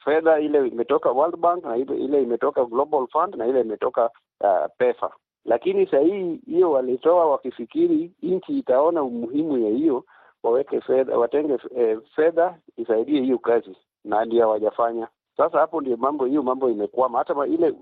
fedha 0.06 0.40
ile 0.40 0.68
imetoka 0.68 1.12
World 1.12 1.38
Bank 1.38 1.66
na 1.66 1.78
ile, 1.78 1.98
ile 1.98 2.24
imetoka 2.24 2.66
Global 2.66 3.08
Fund 3.08 3.36
na 3.36 3.48
ile 3.48 3.62
imetoka 3.62 4.10
uh, 4.42 4.66
PEFA. 4.78 5.12
Lakini 5.50 5.88
saa 5.88 6.00
hii 6.00 6.40
hiyo 6.48 6.72
walitoa 6.72 7.26
wakifikiri 7.26 8.12
nchi 8.22 8.58
itaona 8.58 9.04
umuhimu 9.04 9.58
ya 9.58 9.70
hiyo, 9.70 10.04
waweke 10.44 10.82
fedha, 10.82 11.18
watenge 11.18 11.58
eh, 11.76 12.00
fedha 12.16 12.58
isaidie 12.78 13.22
hiyo 13.22 13.38
kazi, 13.38 13.76
na 14.04 14.26
ndio 14.26 14.42
hawajafanya. 14.42 15.08
Sasa 15.38 15.60
hapo 15.60 15.82
ndio 15.82 15.98
mambo 15.98 16.26
hiyo 16.26 16.44
mambo 16.44 16.70
imekwama. 16.70 17.18
Hata 17.18 17.46
ile 17.48 17.76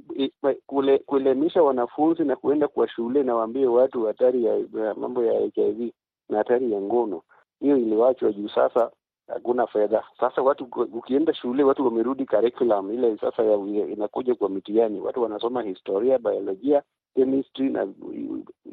kule 0.66 0.98
kuelimisha 0.98 1.64
wanafunzi 1.64 2.24
na 2.24 2.36
kuenda 2.36 2.68
kwa 2.68 2.88
shule 2.88 3.24
na 3.24 3.36
waambie 3.36 3.68
watu 3.68 4.06
hatari 4.06 4.46
ya, 4.46 4.58
mambo 4.96 5.24
ya 5.24 5.40
HIV 5.56 5.92
na 6.30 6.38
hatari 6.38 6.72
ya 6.72 6.82
ngono, 6.82 7.22
hiyo 7.60 7.78
iliwachwa 7.78 8.32
juu. 8.32 8.50
Sasa 8.50 8.92
hakuna 9.28 9.68
fedha. 9.68 10.04
Sasa 10.20 10.42
watu 10.42 10.68
ukienda 10.94 11.34
shule, 11.34 11.64
watu 11.64 11.86
wamerudi 11.86 12.26
curriculum 12.26 12.92
ile 12.94 13.18
sasa 13.18 13.44
ya, 13.44 13.56
inakuja 13.88 14.36
kwa 14.36 14.50
mitihani, 14.50 15.00
watu 15.00 15.22
wanasoma 15.24 15.62
historia, 15.62 16.18
biolojia, 16.20 16.84
chemistry 17.18 17.70
na 17.70 17.88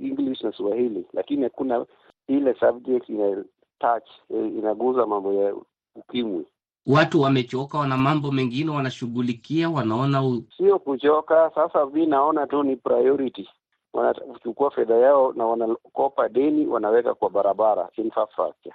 English 0.02 0.42
na 0.42 0.52
Swahili, 0.52 1.04
lakini 1.12 1.42
hakuna 1.44 1.86
ile 2.28 2.54
subject 2.54 3.08
ina 3.08 3.44
touch 3.78 4.08
inaguza 4.30 5.06
mambo 5.06 5.32
ya 5.32 5.54
ukimwi. 5.94 6.44
Watu 6.86 7.20
wamechoka, 7.20 7.78
wana 7.78 7.96
mambo 7.96 8.32
mengine 8.32 8.70
wanashughulikia, 8.70 9.70
wanaona 9.70 10.22
u... 10.26 10.42
sio 10.56 10.78
kuchoka. 10.78 11.50
Sasa 11.54 11.86
mi 11.86 12.06
naona 12.06 12.46
tu 12.46 12.62
ni 12.62 12.76
priority, 12.76 13.48
wanachukua 13.92 14.70
fedha 14.70 14.94
yao 14.94 15.32
na 15.32 15.46
wanakopa 15.46 16.28
deni, 16.28 16.66
wanaweka 16.66 17.14
kwa 17.14 17.30
barabara 17.30 17.88
infrastructure. 17.96 18.74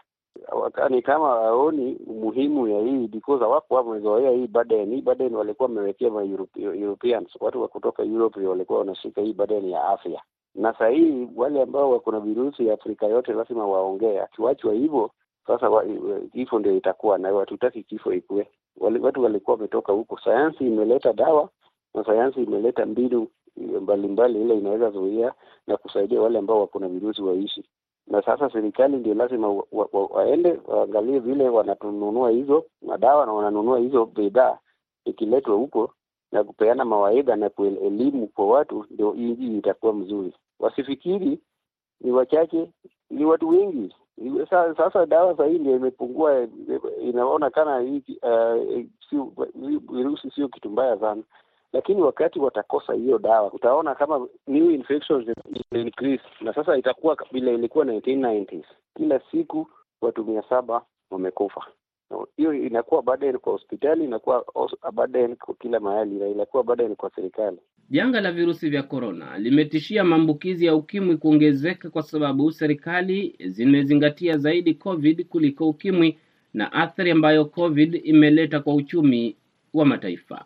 Ni 0.90 1.02
kama 1.02 1.26
waoni 1.36 1.96
umuhimu 2.08 2.68
ya 2.68 2.82
hii 2.82 3.08
because 3.08 3.44
hawako 3.44 3.76
wamezoea 3.76 4.32
hii 4.32 4.48
burden. 4.48 4.90
Hii 4.96 5.04
walikuwa 5.36 5.70
wamewekea 5.70 6.10
ma 6.12 6.24
Europeans, 6.74 7.28
watu 7.40 7.62
wa 7.62 7.68
kutoka 7.68 8.04
Europe 8.04 8.48
walikuwa 8.48 8.80
wanashika 8.80 9.22
hii 9.22 9.34
burden 9.34 9.70
ya 9.70 9.88
afya, 9.88 10.22
na 10.56 10.74
saa 10.74 10.88
hii 10.90 11.28
wale 11.36 11.62
ambao 11.62 11.92
wako 11.92 12.12
na 12.12 12.20
virusi 12.20 12.68
ya 12.68 12.74
Afrika 12.74 13.06
yote 13.06 13.34
lazima 13.34 13.68
waongee. 13.68 14.20
Akiwachwa 14.20 14.74
hivyo 14.74 15.12
sasa 15.48 15.70
kifo 16.34 16.60
ndio 16.60 16.78
itakuwa 16.78 17.18
na 17.18 17.34
hatutaki 17.34 17.84
kifo 17.84 18.14
ikue. 18.14 18.48
Watu 19.02 19.24
walikuwa 19.24 19.56
wametoka 19.56 19.94
huko, 19.94 20.20
sayansi 20.24 20.66
imeleta 20.68 21.14
dawa 21.14 21.50
na 21.94 22.04
sayansi 22.06 22.44
imeleta 22.44 22.86
mbinu 22.86 23.28
mbalimbali 23.82 24.42
ile 24.42 24.58
inaweza 24.58 24.90
zuia 24.92 25.34
na 25.68 25.78
kusaidia 25.78 26.22
wale 26.22 26.40
ambao 26.40 26.60
wako 26.60 26.80
na 26.80 26.88
virusi 26.88 27.22
waishi. 27.22 27.64
Na 28.10 28.22
sasa 28.22 28.50
serikali 28.50 28.98
ndio 28.98 29.14
lazima 29.14 29.48
wa, 29.50 29.66
wa, 29.72 29.90
wa, 29.94 30.06
waende 30.06 30.60
waangalie 30.68 31.20
vile 31.20 31.50
wanatununua 31.50 32.30
hizo 32.32 32.66
madawa 32.82 33.26
na 33.26 33.34
wananunua 33.34 33.80
hizo 33.80 34.06
bidhaa 34.06 34.58
ikiletwa 35.06 35.56
huko 35.56 35.94
na 36.32 36.44
kupeana 36.44 36.86
mawaidha 36.86 37.36
na 37.36 37.50
elimu 37.58 38.28
kwa 38.28 38.48
watu, 38.48 38.86
ndio 38.90 39.14
nchi 39.14 39.58
itakuwa 39.58 39.94
mzuri. 39.94 40.34
Wasifikiri 40.60 41.40
ni 42.02 42.12
wachache, 42.12 42.72
ni 43.10 43.26
watu 43.26 43.50
wengi. 43.50 43.96
Sasa 44.78 45.06
dawa 45.06 45.38
sahii 45.38 45.60
ndio 45.60 45.76
imepungua, 45.76 46.48
inaonekana 47.02 47.80
hii 47.80 48.04
uh, 49.12 49.34
virusi 49.92 50.32
sio 50.32 50.48
kitu 50.48 50.70
mbaya 50.70 51.00
sana, 51.00 51.24
lakini 51.74 52.02
wakati 52.02 52.40
watakosa 52.40 52.94
hiyo 52.94 53.18
dawa, 53.20 53.54
utaona 53.54 53.96
kama 53.96 54.28
new 54.48 54.72
infections 54.72 55.28
increase, 55.72 56.24
na 56.42 56.54
sasa 56.54 56.78
itakuwa 56.78 57.18
vile 57.32 57.54
ilikuwa 57.54 57.86
1990s, 57.86 58.64
kila 58.98 59.22
siku 59.32 59.68
watu 60.02 60.26
mia 60.26 60.44
saba 60.50 60.82
wamekufa. 61.12 61.66
Hiyo 62.38 62.54
inakuwa 62.54 63.02
burden 63.02 63.38
kwa 63.38 63.54
hospitali, 63.54 64.04
inakuwa 64.04 64.46
burden 64.94 65.36
kwa 65.36 65.56
kila 65.56 65.80
mahali, 65.80 66.16
na 66.16 66.28
inakuwa 66.28 66.64
burden 66.64 66.96
kwa 66.96 67.12
serikali. 67.16 67.58
Janga 67.90 68.22
la 68.22 68.32
virusi 68.32 68.70
vya 68.70 68.84
korona 68.84 69.38
limetishia 69.38 70.04
maambukizi 70.04 70.66
ya 70.66 70.76
ukimwi 70.76 71.18
kuongezeka 71.18 71.90
kwa 71.90 72.02
sababu 72.04 72.52
serikali 72.52 73.36
zimezingatia 73.46 74.38
zaidi 74.38 74.74
COVID 74.74 75.26
kuliko 75.28 75.70
ukimwi 75.70 76.18
na 76.54 76.74
athari 76.74 77.12
ambayo 77.12 77.46
COVID 77.46 78.02
imeleta 78.04 78.60
kwa 78.60 78.74
uchumi 78.76 79.36
wa 79.74 79.86
mataifa. 79.86 80.46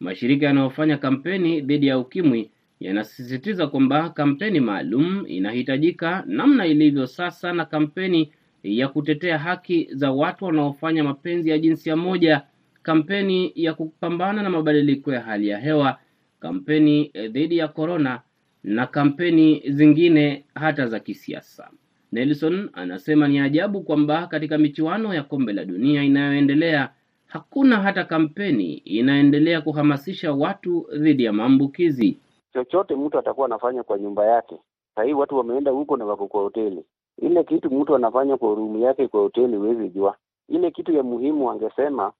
Mashirika 0.00 0.46
yanayofanya 0.46 0.96
kampeni 0.96 1.60
dhidi 1.60 1.86
ya 1.86 1.98
ukimwi 1.98 2.50
yanasisitiza 2.80 3.66
kwamba 3.66 4.10
kampeni 4.10 4.60
maalum 4.60 5.24
inahitajika 5.28 6.24
namna 6.26 6.66
ilivyo 6.66 7.06
sasa, 7.06 7.52
na 7.52 7.64
kampeni 7.64 8.32
ya 8.62 8.88
kutetea 8.88 9.38
haki 9.38 9.88
za 9.92 10.12
watu 10.12 10.44
wanaofanya 10.44 11.04
mapenzi 11.04 11.50
ya 11.50 11.58
jinsia 11.58 11.96
moja 11.96 12.42
kampeni 12.82 13.52
ya 13.54 13.74
kupambana 13.74 14.42
na 14.42 14.50
mabadiliko 14.50 15.12
ya 15.12 15.20
hali 15.20 15.48
ya 15.48 15.58
hewa, 15.58 15.98
kampeni 16.40 17.04
dhidi 17.28 17.58
ya 17.58 17.68
korona 17.68 18.20
na 18.64 18.86
kampeni 18.86 19.62
zingine 19.70 20.44
hata 20.54 20.86
za 20.86 21.00
kisiasa. 21.00 21.70
Nelson 22.12 22.70
anasema 22.72 23.28
ni 23.28 23.38
ajabu 23.40 23.82
kwamba 23.82 24.26
katika 24.26 24.58
michuano 24.58 25.14
ya 25.14 25.22
kombe 25.22 25.52
la 25.52 25.64
dunia 25.64 26.02
inayoendelea 26.04 26.90
hakuna 27.26 27.76
hata 27.76 28.04
kampeni 28.04 28.72
inaendelea 28.74 29.60
kuhamasisha 29.60 30.32
watu 30.32 30.86
dhidi 30.98 31.24
ya 31.24 31.32
maambukizi. 31.32 32.18
Chochote 32.52 32.94
mtu 32.96 33.18
atakuwa 33.18 33.46
anafanya 33.46 33.82
kwa 33.82 33.98
nyumba 33.98 34.26
yake. 34.26 34.58
Sahii 34.94 35.12
watu 35.12 35.36
wameenda 35.36 35.70
huko 35.70 35.96
na 35.96 36.04
wako 36.04 36.26
kwa 36.26 36.40
hoteli. 36.42 36.84
Ile 37.22 37.44
kitu 37.44 37.70
mtu 37.70 37.94
anafanya 37.96 38.36
kwa 38.36 38.54
rumu 38.54 38.78
yake 38.78 39.08
kwa 39.08 39.20
hoteli 39.20 39.56
huwezi 39.56 39.88
jua. 39.88 40.16
Ile 40.48 40.70
kitu 40.70 40.92
ya 40.92 41.02
muhimu 41.02 41.46
wangesema 41.46 42.12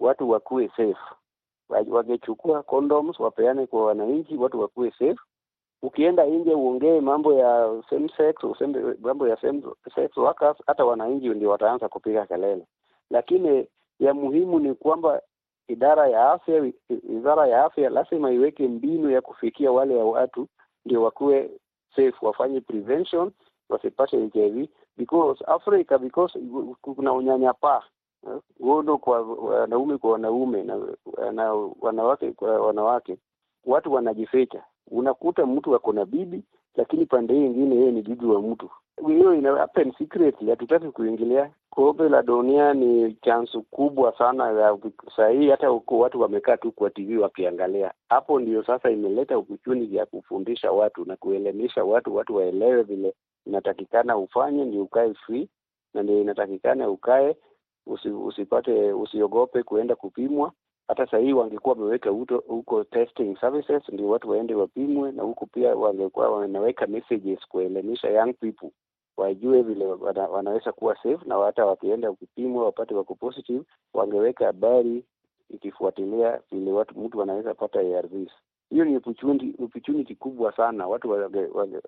watu 0.00 0.30
wakuwe 0.30 0.68
safe, 0.68 0.96
wangechukua 1.90 2.62
condoms 2.62 3.20
wapeane 3.20 3.66
kwa 3.66 3.84
wananchi, 3.86 4.36
watu 4.36 4.60
wakuwe 4.60 4.90
safe. 4.90 5.16
Ukienda 5.82 6.24
nje 6.26 6.54
uongee 6.54 7.00
mambo 7.00 7.32
ya 7.32 7.82
same 7.90 8.08
sex, 8.16 8.34
mambo 9.00 9.28
ya 9.28 9.36
same 9.40 9.62
sex 9.94 10.16
workers, 10.16 10.56
hata 10.66 10.84
wananchi 10.84 11.28
ndio 11.28 11.50
wataanza 11.50 11.88
kupiga 11.88 12.26
kelele. 12.26 12.66
Lakini 13.10 13.66
ya 14.00 14.14
muhimu 14.14 14.60
ni 14.60 14.74
kwamba 14.74 15.22
idara 15.68 16.08
ya 16.08 16.32
afya, 16.32 16.72
wizara 17.08 17.46
ya 17.48 17.64
afya 17.64 17.90
lazima 17.90 18.30
iweke 18.32 18.68
mbinu 18.68 19.10
ya 19.10 19.20
kufikia 19.20 19.72
wale 19.72 19.96
ya 19.98 20.04
watu 20.04 20.48
ndio 20.84 21.02
wakuwe 21.02 21.50
safe, 21.96 22.26
wafanye 22.26 22.60
prevention 22.60 23.30
wasipate 23.68 24.26
HIV 24.28 24.68
because 24.96 25.44
Africa 25.46 25.98
because 25.98 26.38
kuna 26.80 27.12
unyanyapaa 27.12 27.82
ngono 28.62 28.98
kwa 28.98 29.22
wanaume 29.22 29.98
kwa 29.98 30.10
wanaume 30.12 30.62
na, 30.64 30.78
na 31.32 31.52
wanawake 31.80 32.32
kwa 32.32 32.60
wanawake, 32.66 33.18
watu 33.64 33.92
wanajificha. 33.92 34.64
Unakuta 34.90 35.46
mtu 35.46 35.74
ako 35.74 35.92
na 35.92 36.04
bibi, 36.04 36.42
lakini 36.74 37.06
pande 37.06 37.34
hii 37.34 37.46
ingine 37.46 37.76
yeye 37.76 37.90
ni 37.92 38.02
bibi 38.02 38.26
wa 38.26 38.42
mtu. 38.42 38.70
Hiyo 39.06 39.34
ina 39.34 39.56
happen 39.56 39.92
secretly, 39.98 40.50
hatutaki 40.50 40.88
kuingilia. 40.88 41.50
Kombe 41.70 42.08
la 42.08 42.22
dunia 42.22 42.74
ni 42.74 43.14
chansu 43.14 43.62
kubwa 43.62 44.18
sana 44.18 44.50
ya 44.50 44.78
sahii, 45.16 45.50
hata 45.50 45.66
huko 45.68 45.98
watu 45.98 46.20
wamekaa 46.20 46.56
tu 46.56 46.72
kwa 46.72 46.90
TV 46.90 47.18
wakiangalia. 47.18 47.92
Hapo 48.08 48.40
ndio 48.40 48.64
sasa 48.64 48.90
imeleta 48.90 49.36
opportunity 49.36 49.96
ya 49.96 50.06
kufundisha 50.06 50.72
watu 50.72 51.04
na 51.04 51.16
kuelimisha 51.16 51.84
watu, 51.84 52.14
watu 52.16 52.36
waelewe 52.36 52.82
vile 52.82 53.14
inatakikana 53.46 54.16
ufanye 54.16 54.64
ndio 54.64 54.82
ukae 54.82 55.14
free, 55.14 55.48
na 55.94 56.02
ndio 56.02 56.20
inatakikana 56.20 56.88
ukae 56.90 57.36
usi, 57.86 58.08
usipate 58.08 58.92
usiogope 58.92 59.62
kuenda 59.62 59.96
kupimwa. 59.96 60.52
Hata 60.92 61.06
sahii 61.06 61.32
wangekuwa 61.32 61.74
wameweka 61.74 62.10
huko 62.46 62.84
testing 62.84 63.36
services 63.40 63.82
ndio 63.88 64.08
watu 64.08 64.30
waende 64.30 64.54
wapimwe, 64.54 65.12
na 65.12 65.22
huko 65.22 65.46
pia 65.46 65.74
wangekuwa 65.76 66.30
wanaweka 66.30 66.86
messages 66.86 67.38
kuelimisha 67.48 68.10
young 68.10 68.32
people 68.34 68.70
wajue 69.16 69.62
vile 69.62 69.86
wana, 69.86 70.28
wanaweza 70.28 70.72
kuwa 70.72 70.96
safe, 70.96 71.18
na 71.26 71.38
hata 71.38 71.66
wakienda 71.66 72.12
kupimwa 72.12 72.64
wapate 72.64 72.94
wako 72.94 73.14
positive, 73.14 73.64
wangeweka 73.94 74.46
habari 74.46 75.04
ikifuatilia 75.50 76.40
vile 76.50 76.72
watu 76.72 76.98
mtu 77.00 77.22
anaweza 77.22 77.54
pata 77.54 77.80
ARVs. 77.80 78.30
Hiyo 78.70 78.84
ni 78.84 78.96
opportunity, 78.96 79.62
opportunity 79.64 80.14
kubwa 80.14 80.56
sana. 80.56 80.86
Watu 80.86 81.10
wange, 81.10 81.46
wange, 81.54 81.78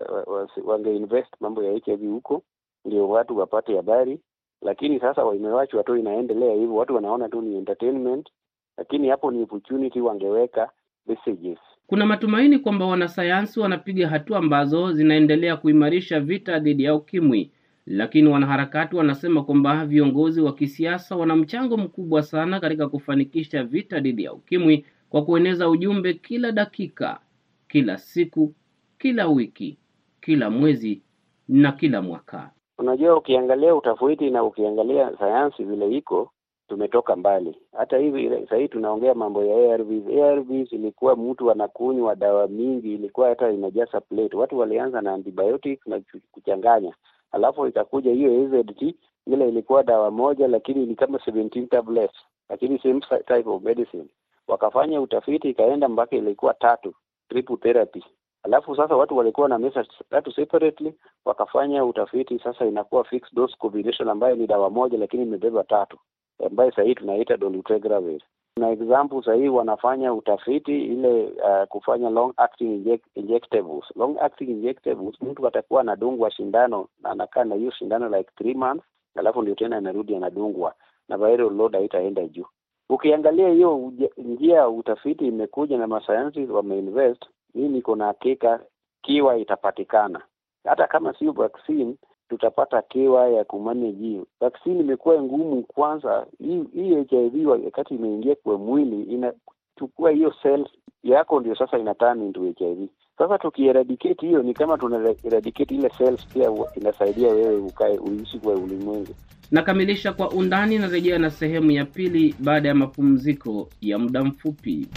wange 0.64 0.96
invest 0.96 1.35
mambo 1.40 1.62
ya 1.62 1.72
HIV 1.72 2.11
huko 2.11 2.42
ndio 2.85 3.09
watu 3.09 3.38
wapate 3.38 3.76
habari, 3.76 4.20
lakini 4.62 5.00
sasa 5.00 5.24
wamewachwa 5.24 5.83
tu 5.85 5.96
inaendelea 5.96 6.55
hivyo, 6.55 6.74
watu 6.76 6.94
wanaona 6.94 7.29
tu 7.29 7.40
ni 7.42 7.57
entertainment, 7.57 8.29
lakini 8.78 9.08
hapo 9.08 9.30
ni 9.30 9.42
opportunity, 9.42 10.00
wangeweka 10.00 10.70
messages. 11.06 11.58
Kuna 11.87 12.06
matumaini 12.06 12.58
kwamba 12.58 12.87
wanasayansi 12.87 13.60
wanapiga 13.60 14.08
hatua 14.08 14.38
ambazo 14.38 14.92
zinaendelea 14.92 15.56
kuimarisha 15.56 16.20
vita 16.20 16.58
dhidi 16.58 16.84
ya 16.84 16.94
ukimwi, 16.94 17.50
lakini 17.87 18.28
wanaharakati 18.28 18.96
wanasema 18.96 19.44
kwamba 19.44 19.87
viongozi 19.87 20.40
wa 20.40 20.52
kisiasa 20.54 21.16
wana 21.16 21.37
mchango 21.37 21.76
mkubwa 21.76 22.22
sana 22.22 22.60
katika 22.60 22.88
kufanikisha 22.88 23.64
vita 23.64 24.00
dhidi 24.00 24.24
ya 24.24 24.32
ukimwi 24.32 24.87
kwa 25.10 25.24
kueneza 25.24 25.68
ujumbe 25.68 26.14
kila 26.14 26.52
dakika, 26.52 27.20
kila 27.68 27.98
siku, 27.98 28.54
kila 28.98 29.28
wiki, 29.28 29.78
kila 30.20 30.50
mwezi 30.50 31.02
na 31.48 31.72
kila 31.72 32.02
mwaka. 32.02 32.50
Unajua, 32.78 33.16
ukiangalia 33.16 33.74
utafiti 33.74 34.30
na 34.30 34.44
ukiangalia 34.44 35.16
sayansi 35.18 35.64
vile 35.64 35.96
iko, 35.96 36.30
tumetoka 36.74 37.16
mbali. 37.16 37.56
Hata 37.76 37.98
hivi 37.98 38.46
sahii 38.50 38.68
tunaongea 38.68 39.14
mambo 39.14 39.44
ya 39.44 39.74
ARVs. 39.74 40.06
ARVs 40.22 40.72
ilikuwa 40.72 41.16
mtu 41.16 41.50
anakunywa 41.50 42.14
dawa 42.14 42.48
mingi, 42.48 42.94
ilikuwa 42.94 43.28
hata 43.28 43.50
inajaza 43.50 44.00
plate. 44.00 44.37
Watu 44.37 44.58
walianza 44.58 45.00
na 45.00 45.12
antibiotics 45.14 45.87
na 45.87 46.00
kuchanganya, 46.32 46.94
alafu 47.32 47.66
ikakuja 47.66 48.12
hiyo 48.12 48.42
AZT, 48.42 48.94
ile 49.26 49.48
ilikuwa 49.48 49.82
dawa 49.82 50.10
moja, 50.10 50.48
lakini 50.48 50.87
ni 50.87 50.94
kama 50.94 51.18
17 51.18 51.66
tablets, 51.68 52.14
lakini 52.48 52.78
same 52.78 53.00
type 53.26 53.50
of 53.50 53.62
medicine. 53.62 54.06
Wakafanya 54.48 55.00
utafiti 55.00 55.50
ikaenda 55.50 55.88
mpaka 55.88 56.16
ilikuwa 56.16 56.54
tatu, 56.54 56.94
triple 57.28 57.56
therapy. 57.56 58.04
Alafu 58.42 58.76
sasa 58.76 58.96
watu 58.96 59.16
walikuwa 59.16 59.48
na 59.48 59.58
meza 59.58 59.87
tatu 60.10 60.32
separately, 60.32 60.94
wakafanya 61.24 61.84
utafiti 61.84 62.38
sasa 62.38 62.66
inakuwa 62.66 63.04
fixed 63.04 63.34
dose 63.34 63.56
combination 63.58 64.08
ambayo 64.08 64.37
ni 64.37 64.46
dawa 64.46 64.70
moja 64.70 64.98
lakini 64.98 65.22
imebeba 65.22 65.64
tatu, 65.64 65.98
ambayo 66.47 66.70
sahii 66.73 66.94
tunaita 66.94 67.37
dolutegravir. 67.37 68.20
Na 68.57 68.70
example 68.70 69.23
sahii 69.25 69.49
wanafanya 69.49 70.12
utafiti 70.14 70.85
ile 70.85 71.25
uh, 71.25 71.66
kufanya 71.68 72.11
long 72.11 72.33
acting 72.37 72.64
inject, 72.75 73.05
injectables. 73.14 73.85
Long 73.97 74.16
acting 74.20 74.49
injectables, 74.51 75.23
mtu 75.23 75.47
atakuwa 75.47 75.81
anadungwa 75.81 76.31
shindano 76.31 76.88
na 77.03 77.11
anakaa 77.11 77.44
na 77.44 77.55
hiyo 77.55 77.70
shindano 77.70 78.09
like 78.18 78.31
three 78.37 78.55
months, 78.55 78.85
alafu 79.16 79.42
ndio 79.42 79.55
tena 79.55 79.77
anarudi 79.77 80.16
anadungwa 80.16 80.75
na 81.09 81.16
viral 81.18 81.53
load 81.57 81.77
haitaenda 81.77 82.27
juu. 82.29 82.47
Ukiangalia 82.88 83.49
hiyo 83.49 83.92
njia 84.16 84.57
ya 84.57 84.68
utafiti 84.68 85.27
imekuja 85.27 85.79
na 85.79 85.87
masayansi 85.87 86.47
wameinvest 86.47 87.25
mimi 87.55 87.68
niko 87.68 87.97
na 87.97 88.07
hakika 88.07 88.61
kiwa 89.03 89.37
itapatikana, 89.37 90.23
hata 90.64 90.87
kama 90.87 91.14
sio 91.18 91.33
vaccine 91.33 91.94
tutapata 92.28 92.82
kiwa 92.82 93.28
ya 93.28 93.44
kumanage 93.44 93.96
hiyo. 93.98 94.26
vaksini. 94.40 94.80
imekuwa 94.80 95.22
ngumu. 95.22 95.62
Kwanza 95.62 96.26
hii 96.38 97.04
HIV 97.10 97.46
wakati 97.46 97.94
imeingia 97.94 98.34
kwa 98.34 98.58
mwili 98.58 99.02
inachukua 99.02 100.10
hiyo 100.10 100.34
cells 100.42 100.68
yako, 101.04 101.40
ndio 101.40 101.54
sasa 101.56 101.78
inaturn 101.78 102.22
into 102.22 102.40
HIV. 102.58 102.88
Sasa 103.18 103.38
tukieradicate 103.38 104.26
hiyo, 104.26 104.42
ni 104.42 104.54
kama 104.54 104.78
tuna 104.78 105.14
eradicate 105.24 105.74
ile 105.74 105.90
cells, 105.90 106.26
pia 106.26 106.50
inasaidia 106.76 107.28
wewe 107.28 107.56
ukae 107.56 107.98
uishi 107.98 108.38
kwa 108.38 108.52
ulimwengu. 108.54 109.14
Nakamilisha 109.50 110.12
kwa 110.12 110.30
undani 110.30 110.78
na 110.78 110.87
rejea 110.87 111.18
na 111.18 111.30
sehemu 111.30 111.70
ya 111.70 111.84
pili 111.84 112.34
baada 112.38 112.68
ya 112.68 112.74
mapumziko 112.74 113.68
ya 113.80 113.98
muda 113.98 114.24
mfupi. 114.24 114.88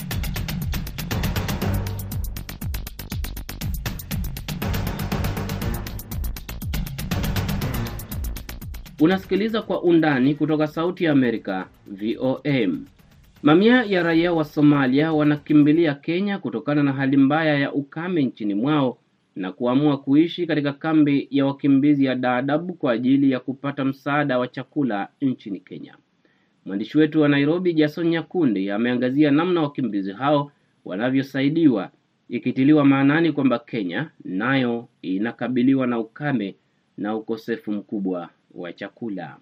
Unasikiliza 9.02 9.62
kwa 9.62 9.82
undani 9.84 10.36
kutoka 10.36 10.68
Sauti 10.68 11.04
ya 11.04 11.12
Amerika, 11.12 11.68
VOM. 11.88 12.86
Mamia 13.44 13.84
ya 13.84 14.04
raia 14.04 14.34
wa 14.34 14.44
Somalia 14.46 15.14
wanakimbilia 15.14 15.94
Kenya 15.96 16.38
kutokana 16.40 16.84
na 16.84 16.94
hali 16.94 17.18
mbaya 17.18 17.58
ya 17.60 17.74
ukame 17.74 18.24
nchini 18.24 18.54
mwao 18.54 18.98
na 19.36 19.52
kuamua 19.52 19.98
kuishi 19.98 20.48
katika 20.48 20.74
kambi 20.74 21.28
ya 21.32 21.46
wakimbizi 21.46 22.06
ya 22.06 22.16
Dadaab 22.16 22.72
kwa 22.72 22.92
ajili 22.92 23.32
ya 23.32 23.40
kupata 23.40 23.86
msaada 23.86 24.40
wa 24.40 24.48
chakula 24.48 25.08
nchini 25.22 25.60
Kenya. 25.60 25.96
Mwandishi 26.66 26.98
wetu 26.98 27.22
wa 27.22 27.30
Nairobi, 27.30 27.74
Jason 27.74 28.08
Nyakundi, 28.08 28.72
ameangazia 28.72 29.32
namna 29.32 29.62
wakimbizi 29.62 30.12
hao 30.12 30.52
wanavyosaidiwa, 30.86 31.90
ikitiliwa 32.30 32.86
maanani 32.86 33.32
kwamba 33.32 33.60
Kenya 33.60 34.10
nayo 34.26 34.88
inakabiliwa 35.02 35.88
na 35.88 36.00
ukame 36.00 36.56
na 36.98 37.16
ukosefu 37.16 37.72
mkubwa 37.72 38.30
wa 38.58 38.74
chakula. 38.74 39.38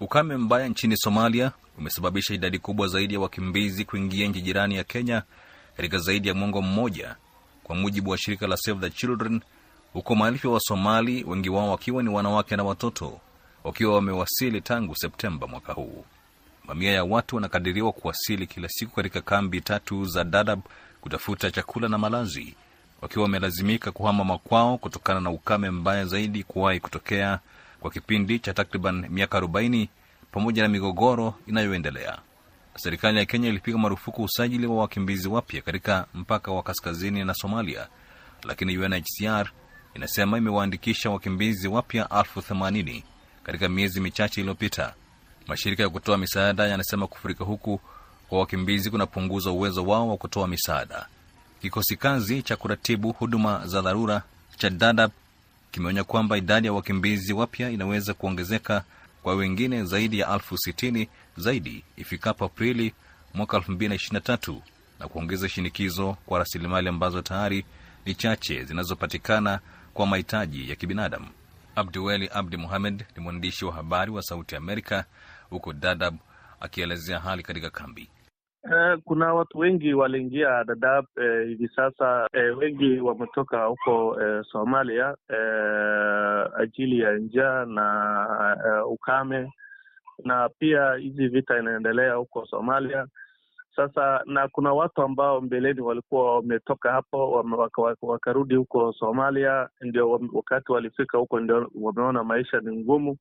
Ukame 0.00 0.36
mbaya 0.36 0.68
nchini 0.68 0.96
Somalia 0.96 1.52
umesababisha 1.78 2.34
idadi 2.34 2.58
kubwa 2.58 2.88
zaidi 2.88 3.14
ya 3.14 3.20
wakimbizi 3.20 3.84
kuingia 3.84 4.28
nchi 4.28 4.40
jirani 4.40 4.76
ya 4.76 4.84
Kenya 4.84 5.22
katika 5.76 5.98
zaidi 5.98 6.28
ya 6.28 6.34
mwongo 6.34 6.62
mmoja, 6.62 7.16
kwa 7.64 7.76
mujibu 7.76 8.10
wa 8.10 8.18
shirika 8.18 8.46
la 8.46 8.56
Save 8.56 8.80
the 8.80 8.90
Children, 8.96 9.40
huko 9.92 10.14
maelfu 10.14 10.46
ya 10.46 10.52
Wasomali, 10.54 11.24
wengi 11.24 11.48
wao 11.50 11.70
wakiwa 11.70 12.02
ni 12.02 12.08
wanawake 12.08 12.56
na 12.56 12.64
watoto, 12.64 13.20
wakiwa 13.64 13.94
wamewasili 13.94 14.60
tangu 14.60 14.96
Septemba 14.96 15.46
mwaka 15.46 15.72
huu. 15.72 16.04
Mamia 16.64 16.92
ya 16.92 17.04
watu 17.04 17.36
wanakadiriwa 17.36 17.92
kuwasili 17.92 18.46
kila 18.46 18.68
siku 18.68 18.96
katika 18.96 19.20
kambi 19.20 19.60
tatu 19.60 20.04
za 20.04 20.24
Dadaab 20.24 20.60
kutafuta 21.00 21.50
chakula 21.50 21.88
na 21.88 21.98
malazi, 21.98 22.54
wakiwa 23.02 23.22
wamelazimika 23.22 23.92
kuhama 23.92 24.24
makwao 24.24 24.78
kutokana 24.78 25.20
na 25.20 25.30
ukame 25.30 25.70
mbaya 25.70 26.04
zaidi 26.04 26.42
kuwahi 26.42 26.80
kutokea 26.80 27.38
kwa 27.86 27.92
kipindi 27.92 28.38
cha 28.38 28.54
takriban 28.54 29.06
miaka 29.08 29.40
40 29.40 29.88
pamoja 30.32 30.62
na 30.62 30.68
migogoro 30.68 31.34
inayoendelea. 31.46 32.18
serikali 32.76 33.18
ya 33.18 33.24
Kenya 33.24 33.48
ilipiga 33.48 33.78
marufuku 33.78 34.22
usajili 34.22 34.66
wa 34.66 34.76
wakimbizi 34.76 35.28
wapya 35.28 35.62
katika 35.62 36.06
mpaka 36.14 36.52
wa 36.52 36.62
kaskazini 36.62 37.24
na 37.24 37.34
Somalia, 37.34 37.88
lakini 38.44 38.78
UNHCR 38.78 39.50
inasema 39.94 40.38
imewaandikisha 40.38 41.10
wakimbizi 41.10 41.68
wapya 41.68 42.08
elfu 42.18 42.42
themanini 42.42 43.04
katika 43.42 43.68
miezi 43.68 44.00
michache 44.00 44.40
iliyopita. 44.40 44.94
Mashirika 45.46 45.82
ya 45.82 45.88
kutoa 45.88 46.18
misaada 46.18 46.66
yanasema 46.66 47.06
kufurika 47.06 47.44
huku 47.44 47.80
kwa 48.28 48.38
wakimbizi 48.38 48.90
kunapunguza 48.90 49.50
uwezo 49.50 49.84
wao 49.86 50.08
wa 50.08 50.16
kutoa 50.16 50.48
misaada. 50.48 51.06
Kikosi 51.62 51.96
kazi 51.96 52.42
cha 52.42 52.56
kuratibu 52.56 53.12
huduma 53.12 53.66
za 53.66 53.80
dharura 53.82 54.22
cha 54.56 54.70
Dadaab 54.70 55.10
kimeonya 55.76 56.04
kwamba 56.04 56.36
idadi 56.38 56.66
ya 56.66 56.72
wakimbizi 56.72 57.32
wapya 57.32 57.70
inaweza 57.70 58.14
kuongezeka 58.14 58.84
kwa 59.22 59.34
wengine 59.34 59.84
zaidi 59.84 60.18
ya 60.18 60.34
elfu 60.34 60.58
sitini 60.58 61.08
zaidi 61.36 61.84
ifikapo 61.96 62.44
Aprili 62.44 62.94
mwaka 63.34 63.56
2023 63.58 64.56
na 65.00 65.08
kuongeza 65.08 65.48
shinikizo 65.48 66.16
kwa 66.26 66.38
rasilimali 66.38 66.88
ambazo 66.88 67.22
tayari 67.22 67.64
ni 68.06 68.14
chache 68.14 68.64
zinazopatikana 68.64 69.60
kwa 69.94 70.06
mahitaji 70.06 70.70
ya 70.70 70.76
kibinadamu. 70.76 71.28
Abduweli 71.74 72.30
Abdi 72.34 72.56
Muhamed 72.56 73.04
ni 73.16 73.22
mwandishi 73.22 73.64
wa 73.64 73.72
habari 73.72 74.10
wa 74.10 74.22
Sauti 74.22 74.56
Amerika 74.56 75.04
huko 75.50 75.72
Dadab 75.72 76.16
akielezea 76.60 77.20
hali 77.20 77.42
katika 77.42 77.70
kambi. 77.70 78.08
Uh, 78.70 78.98
kuna 79.04 79.34
watu 79.34 79.58
wengi 79.58 79.94
waliingia 79.94 80.64
Dadaab 80.64 81.04
uh, 81.16 81.46
hivi 81.48 81.68
sasa 81.76 82.28
uh, 82.52 82.58
wengi 82.58 83.00
wametoka 83.00 83.64
huko 83.64 84.08
uh, 84.08 84.46
Somalia 84.52 85.16
uh, 85.30 86.60
ajili 86.60 87.00
ya 87.00 87.12
njaa 87.18 87.64
na 87.64 88.82
uh, 88.84 88.92
ukame 88.92 89.52
na 90.24 90.48
pia 90.58 90.94
hizi 90.94 91.28
vita 91.28 91.58
inaendelea 91.58 92.14
huko 92.14 92.46
Somalia. 92.46 93.06
Sasa, 93.76 94.22
na 94.26 94.48
kuna 94.48 94.72
watu 94.72 95.02
ambao 95.02 95.40
mbeleni 95.40 95.80
walikuwa 95.80 96.34
wametoka 96.34 96.92
hapo 96.92 97.30
waka, 97.32 97.82
waka, 97.82 98.06
wakarudi 98.06 98.54
huko 98.54 98.92
Somalia, 98.92 99.68
ndio 99.80 100.20
wakati 100.32 100.72
walifika 100.72 101.18
huko 101.18 101.40
ndio 101.40 101.70
wameona 101.80 102.24
maisha 102.24 102.60
ni 102.60 102.76
ngumu 102.76 103.16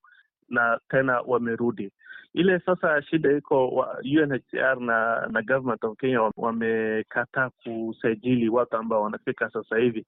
na 0.49 0.79
tena 0.89 1.21
wamerudi 1.21 1.91
ile 2.35 2.59
sasa 2.59 3.01
shida 3.01 3.31
iko 3.37 3.67
UNHCR 4.03 4.79
na 4.79 5.27
na 5.31 5.41
government 5.41 5.83
of 5.83 5.97
Kenya 5.97 6.31
wamekataa 6.37 7.49
kusajili 7.49 8.49
watu 8.49 8.77
ambao 8.77 9.01
wanafika 9.01 9.49
sasa 9.49 9.77
hivi, 9.77 10.05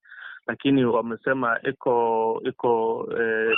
lakini 0.47 0.85
wamesema 0.85 1.59
iko 1.63 2.41
iko 2.45 3.07
eh, 3.19 3.57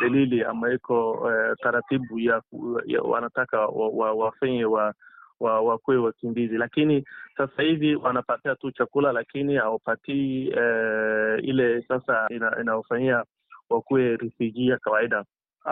dalili 0.00 0.44
ama 0.44 0.72
iko 0.72 1.28
eh, 1.32 1.54
taratibu 1.62 2.18
ya, 2.18 2.42
ya 2.86 3.02
wanataka 3.02 3.66
wafanye 3.66 4.64
wa, 4.64 4.94
wa 5.40 5.60
wakuwe 5.60 5.96
wakimbizi, 5.96 6.56
lakini 6.58 7.04
sasa 7.36 7.62
hivi 7.62 7.94
wanapatia 7.96 8.54
tu 8.54 8.70
chakula, 8.70 9.12
lakini 9.12 9.54
hawapatii 9.56 10.48
eh, 10.48 11.38
ile 11.44 11.82
sasa 11.88 12.28
inaofanyia 12.60 13.12
ina 13.14 13.24
wakuwe 13.70 14.16
refugee 14.16 14.66
ya 14.66 14.78
kawaida 14.78 15.24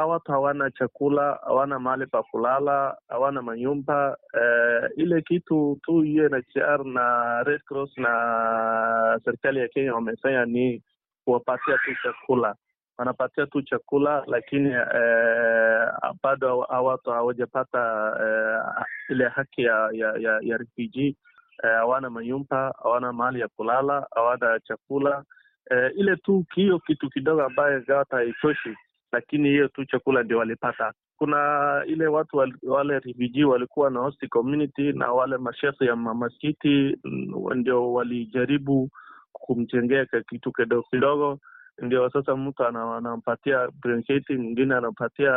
watu 0.03 0.33
hawana 0.33 0.71
chakula, 0.71 1.39
hawana 1.45 1.79
mahali 1.79 2.07
pa 2.07 2.23
kulala, 2.23 2.97
hawana 3.09 3.43
manyumba. 3.43 4.17
Eh, 4.35 4.91
ile 4.97 5.23
kitu 5.23 5.79
tu 5.83 5.97
UNHCR 5.97 6.85
na 6.85 7.43
Red 7.43 7.61
Cross 7.65 7.99
na 7.99 9.21
serikali 9.25 9.59
ya 9.61 9.69
Kenya 9.69 9.95
wamefanya 9.95 10.45
ni 10.45 10.83
kuwapatia 11.25 11.79
tu 11.79 11.91
chakula, 12.03 12.55
wanapatia 12.99 13.47
tu 13.47 13.63
chakula, 13.63 14.25
lakini 14.27 14.71
eh, 14.71 15.89
bado 16.23 16.59
watu 16.59 17.11
hawajapata 17.11 18.13
eh, 18.21 18.85
ile 19.09 19.29
haki 19.29 19.63
ya 19.63 19.89
ya, 19.93 20.15
ya, 20.19 20.39
ya 20.43 20.57
refugee. 20.57 21.17
Hawana 21.63 22.07
eh, 22.09 22.13
manyumba, 22.13 22.75
hawana 22.83 23.13
mahali 23.13 23.41
ya 23.41 23.49
kulala, 23.49 24.07
hawana 24.15 24.61
chakula 24.61 25.25
eh, 25.71 25.91
ile 25.97 26.17
tu 26.17 26.45
hiyo 26.55 26.79
kitu 26.79 27.11
kidogo 27.11 27.43
ambayo 27.43 27.81
gawata 27.81 28.17
haitoshi 28.17 28.77
lakini 29.15 29.49
hiyo 29.49 29.69
tu 29.69 29.85
chakula 29.85 30.23
ndio 30.23 30.39
walipata. 30.39 30.93
Kuna 31.17 31.39
ile 31.87 32.07
watu 32.07 32.37
wale, 32.63 32.99
refugee 32.99 33.45
walikuwa 33.45 33.91
na 33.91 34.01
host 34.01 34.29
community 34.29 34.93
na 34.93 35.13
wale 35.13 35.37
mashefu 35.37 35.85
ya 35.85 35.97
mamaskiti 35.97 36.97
ndio 37.55 37.93
walijaribu 37.93 38.91
kumjengea 39.33 40.07
kitu 40.29 40.53
kidogo 40.53 40.83
kidogo, 40.91 41.39
ndio 41.83 42.11
sasa 42.11 42.37
mtu 42.37 42.65
anampatia 42.65 43.69
blanketi, 43.83 44.35
mwingine 44.37 44.75
anapatia 44.75 45.33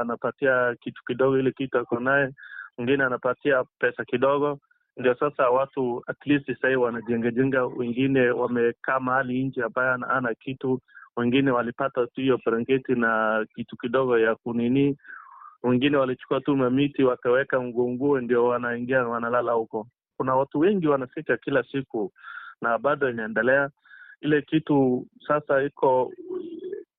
anapatia 0.00 0.74
kitu 0.80 1.04
kidogo, 1.04 1.38
ile 1.38 1.52
kitu 1.52 1.78
ako 1.78 2.00
naye, 2.00 2.30
mwingine 2.78 3.04
anapatia 3.04 3.64
pesa 3.78 4.04
kidogo, 4.04 4.58
ndio 5.00 5.14
sasa 5.14 5.50
watu 5.50 6.02
at 6.06 6.26
least 6.26 6.60
sahii 6.62 6.76
wanajengajenga. 6.76 7.64
Wengine 7.66 8.30
wamekaa 8.30 9.00
mahali 9.00 9.44
nje 9.44 9.62
ambaye 9.62 9.90
ana 10.08 10.34
kitu 10.34 10.80
wengine 11.16 11.50
walipata 11.50 12.06
tu 12.06 12.20
hiyo 12.20 12.38
blanketi 12.46 12.94
na 12.94 13.46
kitu 13.54 13.76
kidogo 13.76 14.18
ya 14.18 14.34
kunini. 14.34 14.96
Wengine 15.62 15.96
walichukua 15.96 16.40
tu 16.40 16.56
mamiti 16.56 17.04
wakaweka 17.04 17.62
nguonguo, 17.62 18.20
ndio 18.20 18.44
wanaingia 18.44 19.04
wanalala 19.08 19.52
huko. 19.52 19.86
Kuna 20.16 20.34
watu 20.36 20.58
wengi 20.58 20.86
wanafika 20.88 21.36
kila 21.36 21.62
siku 21.72 22.12
na 22.60 22.78
bado 22.78 23.10
inaendelea 23.10 23.70
ile 24.20 24.42
kitu. 24.42 25.06
Sasa 25.28 25.62
iko 25.62 26.12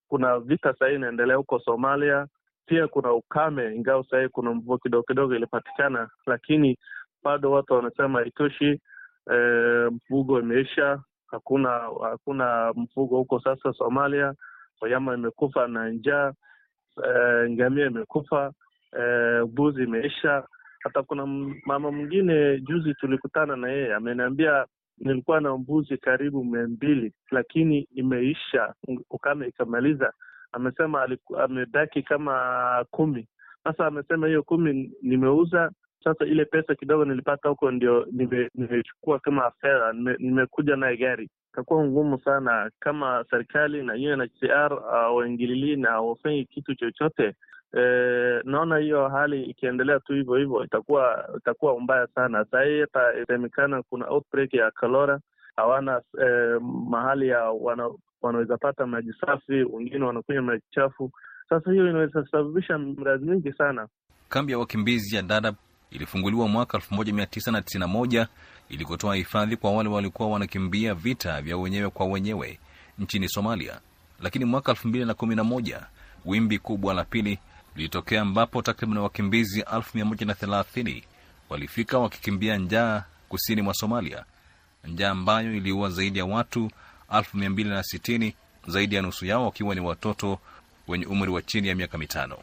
kuna 0.07 0.39
vita 0.39 0.73
sahii 0.79 0.95
inaendelea 0.95 1.35
huko 1.35 1.59
Somalia, 1.59 2.27
pia 2.65 2.87
kuna 2.87 3.13
ukame, 3.13 3.75
ingawa 3.75 4.03
sahii 4.09 4.27
kuna 4.27 4.53
mvua 4.53 4.77
kidogo 4.79 5.03
kidogo 5.03 5.35
ilipatikana, 5.35 6.09
lakini 6.25 6.77
bado 7.23 7.51
watu 7.51 7.73
wanasema 7.73 8.19
haitoshi. 8.19 8.81
E, 9.33 9.35
mfugo 9.91 10.39
imeisha 10.39 10.99
hakuna 11.27 11.69
hakuna 12.01 12.73
mfugo 12.75 13.17
huko 13.17 13.39
sasa 13.39 13.73
Somalia. 13.73 14.33
Wanyama 14.81 15.13
imekufa 15.13 15.67
na 15.67 15.89
njaa, 15.89 16.33
e, 17.07 17.49
ngamia 17.49 17.85
imekufa, 17.85 18.53
mbuzi 19.47 19.81
e, 19.81 19.83
imeisha. 19.83 20.43
Hata 20.83 21.03
kuna 21.03 21.25
mama 21.65 21.91
mwingine 21.91 22.59
juzi 22.59 22.93
tulikutana 22.93 23.55
na 23.55 23.69
yeye 23.71 23.93
ameniambia, 23.95 24.65
nilikuwa 24.97 25.41
na 25.41 25.57
mbuzi 25.57 25.97
karibu 25.97 26.45
mia 26.45 26.67
mbili 26.67 27.13
lakini 27.31 27.87
imeisha, 27.95 28.73
ukame 29.09 29.47
ikamaliza. 29.47 30.13
Amesema 30.51 31.07
amebaki 31.43 32.03
kama 32.03 32.85
kumi. 32.91 33.27
Sasa 33.63 33.85
amesema 33.87 34.27
hiyo 34.27 34.43
kumi 34.43 34.91
nimeuza 35.01 35.71
sasa 36.03 36.25
ile 36.25 36.45
pesa 36.45 36.75
kidogo 36.75 37.05
nilipata 37.05 37.49
huko 37.49 37.71
ndio 37.71 38.07
nimechukua 38.55 39.19
kama 39.19 39.51
fedha, 39.51 39.93
nimekuja 40.19 40.75
naye 40.75 40.97
gari. 40.97 41.29
Itakuwa 41.53 41.85
ngumu 41.85 42.19
sana 42.19 42.71
kama 42.79 43.25
serikali 43.29 43.83
na 43.83 43.93
UNHCR 43.93 44.73
waingililii 45.15 45.75
na 45.75 46.01
wafanyi 46.01 46.45
kitu 46.45 46.75
chochote. 46.75 47.35
E, 47.77 47.81
naona 48.43 48.77
hiyo 48.77 49.09
hali 49.09 49.43
ikiendelea 49.43 49.99
tu 49.99 50.13
hivyo 50.13 50.35
hivyo 50.35 50.63
itakuwa 50.63 51.29
itakuwa 51.37 51.79
mbaya 51.79 52.07
sana. 52.15 52.45
Sahii 52.51 52.79
hata 52.81 53.13
itasemekana 53.21 53.83
kuna 53.83 54.07
outbreak 54.07 54.53
ya 54.53 54.71
kalora, 54.71 55.19
hawana 55.55 56.01
e, 56.23 56.59
mahali 56.89 57.27
ya 57.27 57.43
wana, 57.43 57.89
wanaweza 58.21 58.57
pata 58.57 58.85
maji 58.85 59.13
safi, 59.25 59.53
wengine 59.63 60.05
wanakunywa 60.05 60.41
maji 60.43 60.63
chafu. 60.71 61.11
Sasa 61.49 61.71
hiyo 61.71 61.89
inaweza 61.89 62.25
sababisha 62.31 62.77
mradhi 62.77 63.25
mingi 63.29 63.53
sana. 63.53 63.87
Kambi 64.29 64.51
ya 64.51 64.59
wakimbizi 64.59 65.15
ya 65.15 65.21
Dadaab 65.21 65.55
ilifunguliwa 65.91 66.47
mwaka 66.47 66.77
1991 66.77 68.27
ili 68.69 68.85
kutoa 68.85 69.15
hifadhi 69.15 69.57
kwa 69.57 69.71
wale 69.71 69.89
walikuwa 69.89 70.29
wanakimbia 70.29 70.93
vita 70.93 71.41
vya 71.41 71.57
wenyewe 71.57 71.89
kwa 71.89 72.05
wenyewe 72.05 72.59
nchini 72.99 73.29
Somalia. 73.29 73.79
Lakini 74.21 74.45
mwaka 74.45 74.71
2011 74.71 75.81
wimbi 76.25 76.59
kubwa 76.59 76.93
la 76.93 77.03
pili 77.03 77.39
lilitokea 77.75 78.21
ambapo 78.21 78.61
takriban 78.61 78.97
wakimbizi 78.97 79.61
1130 79.61 81.03
walifika 81.49 81.99
wakikimbia 81.99 82.57
njaa 82.57 83.03
kusini 83.29 83.61
mwa 83.61 83.73
Somalia, 83.73 84.25
njaa 84.87 85.09
ambayo 85.09 85.55
iliua 85.55 85.89
zaidi 85.89 86.19
ya 86.19 86.25
watu 86.25 86.71
1260, 87.09 88.33
zaidi 88.67 88.95
ya 88.95 89.01
nusu 89.01 89.25
yao 89.25 89.45
wakiwa 89.45 89.75
ni 89.75 89.81
watoto 89.81 90.39
wenye 90.87 91.05
umri 91.05 91.31
wa 91.31 91.41
chini 91.41 91.67
ya 91.67 91.75
miaka 91.75 91.97
mitano. 91.97 92.37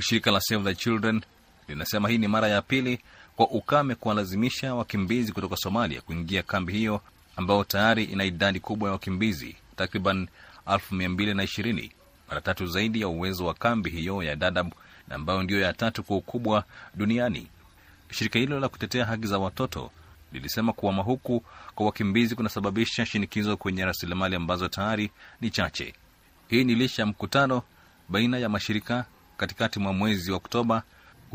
Shirika 0.00 0.30
la 0.30 0.40
Save 0.40 0.64
the 0.64 0.74
Children 0.74 1.20
linasema 1.68 2.08
hii 2.08 2.18
ni 2.18 2.28
mara 2.28 2.48
ya 2.48 2.62
pili 2.62 3.00
kwa 3.36 3.50
ukame 3.50 3.94
kuwalazimisha 3.94 4.74
wakimbizi 4.74 5.32
kutoka 5.32 5.56
Somalia 5.56 6.00
kuingia 6.00 6.42
kambi 6.42 6.72
hiyo 6.72 7.00
ambayo 7.36 7.64
tayari 7.64 8.04
ina 8.04 8.24
idadi 8.24 8.60
kubwa 8.60 8.88
ya 8.88 8.92
wakimbizi 8.92 9.56
takriban 9.76 10.28
elfu 10.72 10.94
mia 10.94 11.08
mbili 11.08 11.34
na 11.34 11.42
ishirini, 11.42 11.92
mara 12.28 12.40
tatu 12.40 12.66
zaidi 12.66 13.00
ya 13.00 13.08
uwezo 13.08 13.46
wa 13.46 13.54
kambi 13.54 13.90
hiyo 13.90 14.22
ya 14.22 14.36
Dadaab 14.36 14.72
na 15.08 15.14
ambayo 15.14 15.42
ndiyo 15.42 15.60
ya 15.60 15.72
tatu 15.72 16.02
kwa 16.02 16.16
ukubwa 16.16 16.64
duniani. 16.94 17.46
Shirika 18.10 18.38
hilo 18.38 18.60
la 18.60 18.68
kutetea 18.68 19.04
haki 19.04 19.26
za 19.26 19.38
watoto 19.38 19.90
lilisema 20.32 20.72
kuhama 20.72 21.02
huku 21.02 21.44
kwa 21.74 21.86
wakimbizi 21.86 22.34
kunasababisha 22.36 23.06
shinikizo 23.06 23.56
kwenye 23.56 23.84
rasilimali 23.84 24.36
ambazo 24.36 24.68
tayari 24.68 25.10
ni 25.40 25.50
chache. 25.50 25.94
Hii 26.48 26.64
ni 26.64 26.74
licha 26.74 27.02
ya 27.02 27.06
mkutano 27.06 27.62
baina 28.08 28.38
ya 28.38 28.48
mashirika 28.48 29.04
katikati 29.36 29.78
mwa 29.78 29.92
mwezi 29.92 30.30
wa 30.30 30.36
Oktoba 30.36 30.82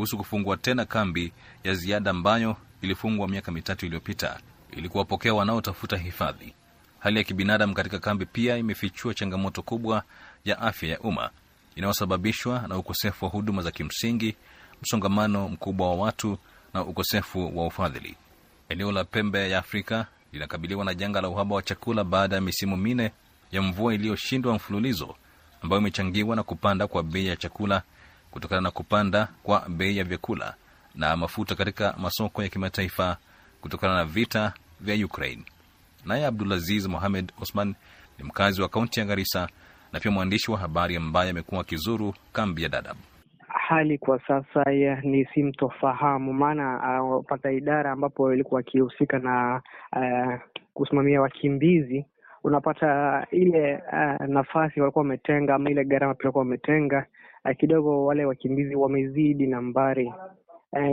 kuhusu 0.01 0.17
kufungua 0.17 0.57
tena 0.57 0.85
kambi 0.85 1.31
ya 1.63 1.73
ziada 1.73 2.11
ambayo 2.11 2.55
ilifungwa 2.81 3.27
miaka 3.27 3.51
mitatu 3.51 3.85
iliyopita 3.85 4.39
ili 4.71 4.89
kuwapokea 4.89 5.33
wanaotafuta 5.33 5.97
hifadhi. 5.97 6.53
Hali 6.99 7.17
ya 7.17 7.23
kibinadamu 7.23 7.73
katika 7.73 7.99
kambi 7.99 8.25
pia 8.25 8.57
imefichua 8.57 9.13
changamoto 9.13 9.61
kubwa 9.61 10.03
ya 10.45 10.59
afya 10.59 10.89
ya 10.89 10.99
umma 10.99 11.29
inayosababishwa 11.75 12.65
na 12.67 12.77
ukosefu 12.77 13.25
wa 13.25 13.31
huduma 13.31 13.61
za 13.61 13.71
kimsingi, 13.71 14.35
msongamano 14.81 15.49
mkubwa 15.49 15.89
wa 15.89 15.95
watu 15.95 16.37
na 16.73 16.83
ukosefu 16.83 17.57
wa 17.59 17.67
ufadhili. 17.67 18.15
Eneo 18.69 18.91
la 18.91 19.03
pembe 19.03 19.49
ya 19.49 19.57
Afrika 19.59 20.05
linakabiliwa 20.33 20.85
na 20.85 20.93
janga 20.93 21.21
la 21.21 21.29
uhaba 21.29 21.55
wa 21.55 21.61
chakula 21.61 22.03
baada 22.03 22.35
ya 22.35 22.41
misimu 22.41 22.77
minne 22.77 23.11
ya 23.51 23.61
mvua 23.61 23.93
iliyoshindwa 23.93 24.53
mfululizo, 24.55 25.15
ambayo 25.61 25.81
imechangiwa 25.81 26.35
na 26.35 26.43
kupanda 26.43 26.87
kwa 26.87 27.03
bei 27.03 27.27
ya 27.27 27.35
chakula 27.35 27.81
kutokana 28.31 28.61
na 28.61 28.71
kupanda 28.71 29.27
kwa 29.43 29.69
bei 29.69 29.97
ya 29.97 30.03
vyakula 30.03 30.53
na 30.95 31.17
mafuta 31.17 31.55
katika 31.55 31.95
masoko 31.97 32.43
ya 32.43 32.49
kimataifa 32.49 33.17
kutokana 33.61 33.95
na 33.95 34.05
vita 34.05 34.53
vya 34.81 35.05
Ukraine. 35.05 35.43
Naye 36.05 36.25
Abdulaziz 36.25 36.87
Mohamed 36.87 37.31
Osman 37.41 37.75
ni 38.19 38.23
mkazi 38.25 38.61
wa 38.61 38.69
kaunti 38.69 38.99
ya 38.99 39.05
Garissa 39.05 39.47
na 39.93 39.99
pia 39.99 40.11
mwandishi 40.11 40.51
wa 40.51 40.57
habari 40.57 40.95
ambaye 40.95 41.29
amekuwa 41.29 41.61
akizuru 41.61 42.13
kambi 42.33 42.63
ya 42.63 42.69
Dadaab. 42.69 42.97
Hali 43.47 43.97
kwa 43.97 44.19
sasa 44.27 44.71
ya 44.71 45.01
ni 45.01 45.25
simtofahamu, 45.25 46.33
maana 46.33 47.01
uh, 47.03 47.53
idara 47.53 47.91
ambapo 47.91 48.33
ilikuwa 48.33 48.59
akihusika 48.59 49.19
na 49.19 49.61
uh, 49.95 50.33
kusimamia 50.73 51.21
wakimbizi, 51.21 52.05
unapata 52.43 53.27
ile 53.31 53.75
uh, 53.75 54.25
nafasi 54.27 54.81
walikuwa 54.81 55.03
wametenga 55.03 55.55
ama 55.55 55.69
ile 55.71 55.83
gharama 55.85 56.13
pia 56.13 56.23
walikuwa 56.25 56.43
wametenga 56.43 57.05
uh, 57.45 57.51
kidogo, 57.57 58.05
wale 58.05 58.25
wakimbizi 58.25 58.75
wamezidi 58.75 59.47
nambari 59.47 60.13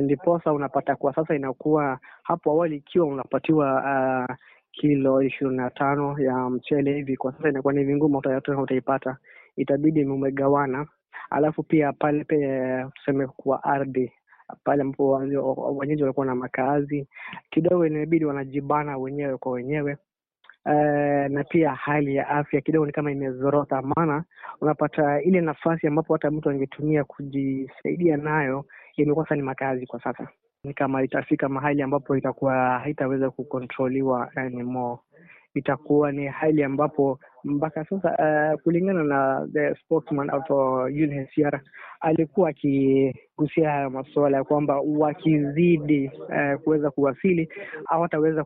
ndiposa 0.03 0.53
unapata 0.53 0.97
kwa 0.97 1.15
sasa 1.15 1.35
inakuwa 1.35 1.99
hapo 2.23 2.51
awali 2.51 2.77
ikiwa 2.77 3.07
unapatiwa 3.07 3.75
uh, 4.29 4.37
kilo 4.73 5.23
ishirini 5.23 5.57
na 5.57 5.71
tano 5.71 6.19
ya 6.21 6.51
mchele 6.51 6.95
hivi, 6.95 7.17
kwa 7.17 7.33
sasa 7.33 7.49
inakuwa 7.49 7.73
ni 7.73 7.85
vingumu 7.85 8.23
utaipata, 8.63 9.17
itabidi 9.57 10.05
umegawana. 10.05 10.87
Alafu 11.31 11.63
pia 11.63 11.93
pale 11.93 12.25
pe, 12.25 12.85
tuseme 12.95 13.27
kwa 13.27 13.65
ardhi 13.65 14.13
pale 14.65 14.83
ambapo 14.83 15.11
wenyeji 15.77 16.03
walikuwa 16.03 16.27
na 16.27 16.35
makaazi 16.35 17.09
kidogo, 17.51 17.87
inabidi 17.87 18.25
wanajibana 18.25 18.99
wenyewe 18.99 19.37
kwa 19.37 19.53
wenyewe. 19.53 19.97
Uh, 20.69 21.27
na 21.31 21.45
pia 21.45 21.75
hali 21.75 22.15
ya 22.17 22.29
afya 22.29 22.61
kidogo 22.61 22.87
ni 22.87 22.93
kama 22.93 23.13
imezorota, 23.13 23.83
maana 23.83 24.25
unapata 24.61 25.23
ile 25.23 25.41
nafasi 25.41 25.87
ambapo 25.87 26.13
hata 26.13 26.31
mtu 26.31 26.51
angetumia 26.51 27.05
kujisaidia 27.05 28.17
nayo 28.17 28.65
imekuwa 28.97 29.27
ni 29.37 29.43
makazi 29.43 29.87
kwa 29.87 30.03
sasa 30.03 30.29
ni 30.65 30.75
kama 30.75 31.03
itafika 31.03 31.49
mahali 31.49 31.83
ambapo 31.83 32.17
itakuwa 32.17 32.79
haitaweza 32.79 33.31
kukontroliwa 33.31 34.31
anymore. 34.37 35.01
Itakuwa 35.55 36.13
ni 36.13 36.27
hali 36.27 36.63
ambapo 36.65 37.19
mpaka 37.45 37.85
sasa 37.85 38.11
uh, 38.55 38.61
kulingana 38.63 39.05
na 39.05 39.49
the 39.53 39.75
spokesman 39.75 40.31
of 40.31 40.51
UNHCR 40.85 41.61
alikuwa 42.01 42.51
akigusia 42.51 43.71
haya 43.71 43.91
masuala 43.91 44.37
ya 44.37 44.45
kwamba 44.45 44.81
wakizidi 44.81 46.11
uh, 46.29 46.61
kuweza 46.63 46.91
kuwasili 46.91 47.49
hawataweza 47.85 48.45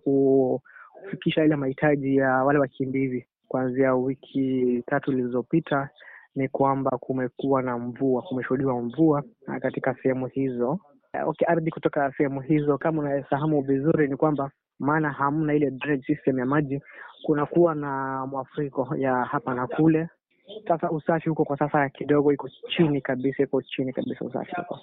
kufikisha 1.04 1.44
ile 1.44 1.56
mahitaji 1.56 2.16
ya 2.16 2.30
wale 2.44 2.58
wakimbizi. 2.58 3.26
Kuanzia 3.48 3.94
wiki 3.94 4.82
tatu 4.86 5.10
zilizopita 5.12 5.88
ni 6.34 6.48
kwamba 6.48 6.90
kumekuwa 6.90 7.62
na 7.62 7.78
mvua, 7.78 8.22
kumeshuhudiwa 8.22 8.82
mvua 8.82 9.22
katika 9.60 9.94
sehemu 10.02 10.26
hizo 10.26 10.78
Okay, 11.26 11.46
ardhi 11.48 11.70
kutoka 11.70 12.12
sehemu 12.16 12.40
hizo, 12.40 12.78
kama 12.78 13.02
unafahamu 13.02 13.60
vizuri, 13.62 14.08
ni 14.08 14.16
kwamba 14.16 14.50
maana 14.78 15.10
hamna 15.12 15.54
ile 15.54 15.70
drainage 15.70 16.06
system 16.06 16.38
ya 16.38 16.46
maji, 16.46 16.80
kunakuwa 17.22 17.74
na 17.74 18.26
mafuriko 18.26 18.96
ya 18.96 19.14
hapa 19.24 19.54
na 19.54 19.66
kule. 19.66 20.08
Sasa 20.68 20.90
usafi 20.90 21.28
huko 21.28 21.44
kwa 21.44 21.58
sasa 21.58 21.88
kidogo 21.88 22.32
iko 22.32 22.48
chini 22.76 23.00
kabisa, 23.00 23.42
iko 23.42 23.62
chini 23.62 23.92
kabisa 23.92 24.24
usafi 24.24 24.52
huko, 24.56 24.80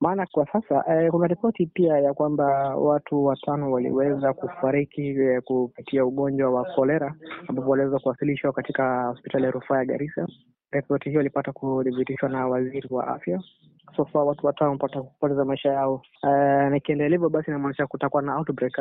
maana 0.00 0.26
kwa 0.32 0.46
sasa 0.52 0.84
eh, 0.88 1.10
kuna 1.10 1.26
ripoti 1.26 1.66
pia 1.66 1.98
ya 1.98 2.14
kwamba 2.14 2.76
watu 2.76 3.24
watano 3.24 3.72
waliweza 3.72 4.32
kufariki 4.32 5.02
eh, 5.08 5.42
kupitia 5.42 6.04
ugonjwa 6.04 6.50
wa 6.50 6.64
kolera, 6.64 7.14
ambapo 7.48 7.70
waliweza 7.70 7.98
kuwasilishwa 7.98 8.52
katika 8.52 9.04
hospitali 9.06 9.44
ya 9.44 9.50
rufaa 9.50 9.78
ya 9.78 9.84
Garissa. 9.84 10.26
Ripoti 10.70 11.08
hiyo 11.08 11.20
ilipata 11.20 11.52
kudhibitishwa 11.52 12.28
na 12.28 12.46
waziri 12.46 12.88
wa 12.90 13.06
afya. 13.08 13.42
So 13.96 14.08
watu 14.26 14.46
watano 14.46 14.70
wamepata 14.70 15.02
kupoteza 15.02 15.44
maisha 15.44 15.68
yao. 15.72 16.02
Eh, 16.28 16.70
nikiendelea 16.72 17.10
hivyo 17.16 17.28
basi 17.28 17.50
inamaanisha 17.50 17.86
kutakuwa 17.86 18.22
na 18.22 18.36
outbreak 18.38 18.76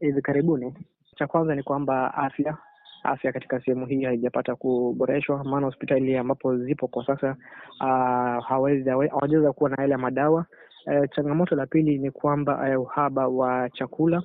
hivi 0.00 0.18
uh, 0.18 0.22
karibuni. 0.24 0.74
Cha 1.16 1.26
kwanza 1.26 1.54
ni 1.54 1.62
kwamba 1.62 2.14
afya 2.14 2.56
afya 3.04 3.32
katika 3.32 3.60
sehemu 3.60 3.86
hii 3.86 4.04
haijapata 4.04 4.56
kuboreshwa, 4.56 5.44
maana 5.44 5.66
hospitali 5.66 6.16
ambapo 6.16 6.56
zipo 6.58 6.88
kwa 6.88 7.06
sasa 7.06 7.36
uh, 7.80 8.44
hawajaweza 8.46 9.52
kuwa 9.52 9.70
na 9.70 9.76
yale 9.82 9.96
madawa. 9.96 10.46
Uh, 10.86 11.10
changamoto 11.16 11.56
la 11.56 11.66
pili 11.66 11.98
ni 11.98 12.10
kwamba 12.10 12.76
uh, 12.76 12.82
uhaba 12.82 13.28
wa 13.28 13.70
chakula 13.70 14.22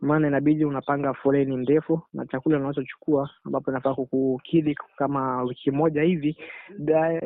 maana 0.00 0.28
inabidi 0.28 0.64
unapanga 0.64 1.14
foleni 1.14 1.56
ndefu 1.56 2.00
na 2.12 2.26
chakula 2.26 2.58
unachochukua 2.58 3.30
ambapo 3.44 3.70
inafaa 3.70 3.94
kukukidhi 3.94 4.74
kama 4.96 5.42
wiki 5.42 5.70
moja 5.70 6.02
hivi, 6.02 6.36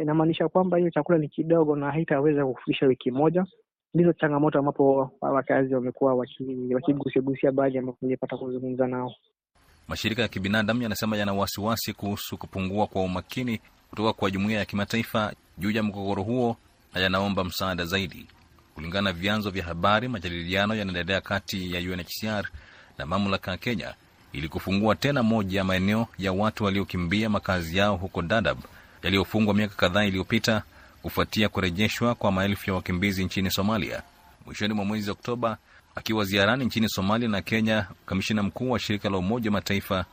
inamaanisha 0.02 0.48
kwamba 0.48 0.76
hiyo 0.78 0.90
chakula 0.90 1.18
ni 1.18 1.28
kidogo 1.28 1.76
na 1.76 1.90
haitaweza 1.90 2.46
kufikisha 2.46 2.86
wiki 2.86 3.10
moja. 3.10 3.44
Ndizo 3.94 4.12
changamoto 4.12 4.58
ambapo 4.58 5.10
wakazi 5.20 5.74
wamekuwa 5.74 6.14
wakigusiagusia 6.74 7.52
baadhi 7.52 7.78
ambapo 7.78 7.98
nilipata 8.02 8.36
kuzungumza 8.36 8.86
nao. 8.86 9.12
Mashirika 9.88 10.22
ya 10.22 10.28
kibinadamu 10.28 10.82
yanasema 10.82 11.16
yana 11.16 11.32
wasiwasi 11.32 11.92
kuhusu 11.92 12.38
kupungua 12.38 12.86
kwa 12.86 13.02
umakini 13.02 13.60
kutoka 13.90 14.12
kwa 14.12 14.30
jumuiya 14.30 14.58
ya 14.58 14.64
kimataifa 14.64 15.32
juu 15.58 15.70
ya 15.70 15.82
mgogoro 15.82 16.22
huo 16.22 16.56
na 16.94 17.00
yanaomba 17.00 17.44
msaada 17.44 17.84
zaidi. 17.84 18.26
Kulingana 18.74 19.02
na 19.02 19.12
vyanzo 19.12 19.50
vya 19.50 19.64
habari, 19.64 20.08
majadiliano 20.08 20.74
yanaendelea 20.74 21.20
kati 21.20 21.74
ya 21.74 21.80
UNHCR 21.80 22.48
na 22.98 23.06
mamlaka 23.06 23.50
ya 23.50 23.56
Kenya 23.56 23.94
ili 24.32 24.48
kufungua 24.48 24.94
tena 24.94 25.22
moja 25.22 25.58
ya 25.58 25.64
maeneo 25.64 26.06
ya 26.18 26.32
watu 26.32 26.64
waliokimbia 26.64 27.28
makazi 27.30 27.76
yao 27.76 27.96
huko 27.96 28.22
Dadaab 28.22 28.58
yaliyofungwa 29.02 29.54
miaka 29.54 29.74
kadhaa 29.74 30.04
iliyopita 30.04 30.62
kufuatia 31.02 31.48
kurejeshwa 31.48 32.14
kwa 32.14 32.32
maelfu 32.32 32.70
ya 32.70 32.74
wakimbizi 32.76 33.24
nchini 33.24 33.50
Somalia. 33.50 34.02
Mwishoni 34.46 34.74
mwa 34.74 34.84
mwezi 34.84 35.10
Oktoba, 35.10 35.58
akiwa 35.94 36.24
ziarani 36.24 36.64
nchini 36.64 36.88
Somalia 36.88 37.28
na 37.28 37.42
Kenya, 37.42 37.86
kamishina 38.06 38.42
mkuu 38.42 38.70
wa 38.70 38.78
shirika 38.78 39.10
la 39.10 39.18
Umoja 39.18 39.50
wa 39.50 39.52
Mataifa 39.52 40.04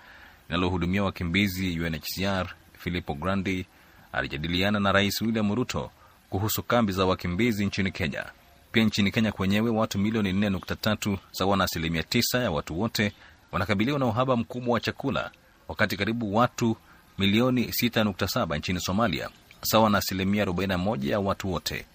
linalohudumia 0.50 1.04
wakimbizi 1.04 1.80
UNHCR 1.80 2.48
Filippo 2.78 3.14
Grandi 3.14 3.66
alijadiliana 4.14 4.80
na 4.80 4.92
Rais 4.92 5.22
William 5.22 5.56
Ruto 5.56 5.92
kuhusu 6.30 6.64
kambi 6.64 6.92
za 6.94 7.06
wakimbizi 7.06 7.66
nchini 7.66 7.92
Kenya. 7.92 8.26
Pia 8.72 8.84
nchini 8.84 9.12
Kenya 9.12 9.32
kwenyewe 9.32 9.70
watu 9.70 10.00
milioni 10.00 10.32
4.3 10.34 11.18
sawa 11.32 11.58
na 11.58 11.64
asilimia 11.64 12.02
9 12.02 12.44
ya 12.44 12.52
watu 12.52 12.80
wote 12.82 13.12
wanakabiliwa 13.52 14.00
na 14.00 14.06
uhaba 14.06 14.36
mkubwa 14.38 14.74
wa 14.74 14.80
chakula, 14.80 15.32
wakati 15.68 15.98
karibu 15.98 16.36
watu 16.36 16.78
milioni 17.18 17.66
6.7 17.66 18.58
nchini 18.58 18.80
Somalia 18.80 19.30
sawa 19.62 19.90
na 19.90 19.98
asilimia 19.98 20.46
41 20.46 21.10
ya 21.10 21.20
watu 21.20 21.52
wote 21.52 21.86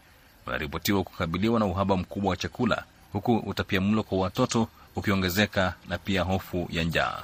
wanaripotiwa 0.46 1.05
kukabiliwa 1.05 1.61
na 1.61 1.66
uhaba 1.66 1.96
mkubwa 1.96 2.31
wa 2.31 2.37
chakula, 2.37 2.85
huku 3.16 3.37
utapiamlo 3.37 4.02
kwa 4.02 4.18
watoto 4.18 4.68
ukiongezeka 4.96 5.74
na 5.88 5.98
pia 5.98 6.22
hofu 6.22 6.68
ya 6.70 6.85
njaa. 6.85 7.22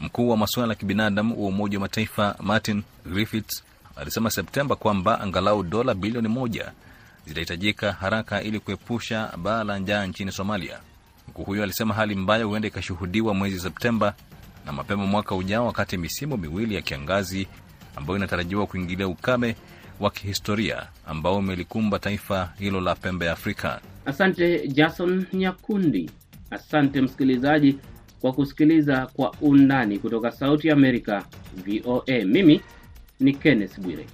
Mkuu 0.00 0.28
wa 0.30 0.36
masuala 0.36 0.72
ya 0.72 0.78
kibinadamu 0.78 1.42
wa 1.42 1.48
Umoja 1.48 1.78
wa 1.78 1.80
Mataifa 1.80 2.34
Martin 2.40 2.82
Griffiths 3.06 3.62
alisema 3.96 4.30
Septemba 4.30 4.76
kwamba 4.76 5.20
angalau 5.20 5.62
dola 5.62 5.94
bilioni 5.94 6.28
moja 6.28 6.72
zitahitajika 7.26 7.92
haraka 7.92 8.42
ili 8.42 8.60
kuepusha 8.60 9.32
baa 9.36 9.64
la 9.64 9.78
njaa 9.78 10.06
nchini 10.06 10.32
Somalia. 10.32 10.78
Mkuu 11.28 11.44
huyo 11.44 11.62
alisema 11.62 11.94
hali 11.94 12.14
mbaya 12.14 12.44
huenda 12.44 12.68
ikashuhudiwa 12.68 13.34
mwezi 13.34 13.60
Septemba 13.60 14.14
na 14.66 14.72
mapema 14.72 15.06
mwaka 15.06 15.34
ujao, 15.34 15.66
wakati 15.66 15.96
misimu 15.96 16.36
miwili 16.36 16.74
ya 16.74 16.82
kiangazi 16.82 17.48
ambayo 17.96 18.16
inatarajiwa 18.16 18.66
kuingilia 18.66 19.08
ukame 19.08 19.56
wa 20.00 20.10
kihistoria 20.10 20.86
ambao 21.06 21.36
umelikumba 21.36 21.98
taifa 21.98 22.52
hilo 22.58 22.80
la 22.80 22.94
pembe 22.94 23.26
ya 23.26 23.32
Afrika. 23.32 23.80
Asante 24.06 24.68
Jason 24.68 25.26
Nyakundi. 25.32 26.10
Asante 26.50 27.00
msikilizaji 27.00 27.78
kwa 28.20 28.32
kusikiliza 28.32 29.06
Kwa 29.06 29.34
Undani 29.40 29.98
kutoka 29.98 30.30
Sauti 30.30 30.68
ya 30.68 30.74
Amerika, 30.74 31.24
VOA. 31.66 32.24
Mimi 32.24 32.60
ni 33.20 33.32
Kenneth 33.32 33.80
Bwire. 33.80 34.06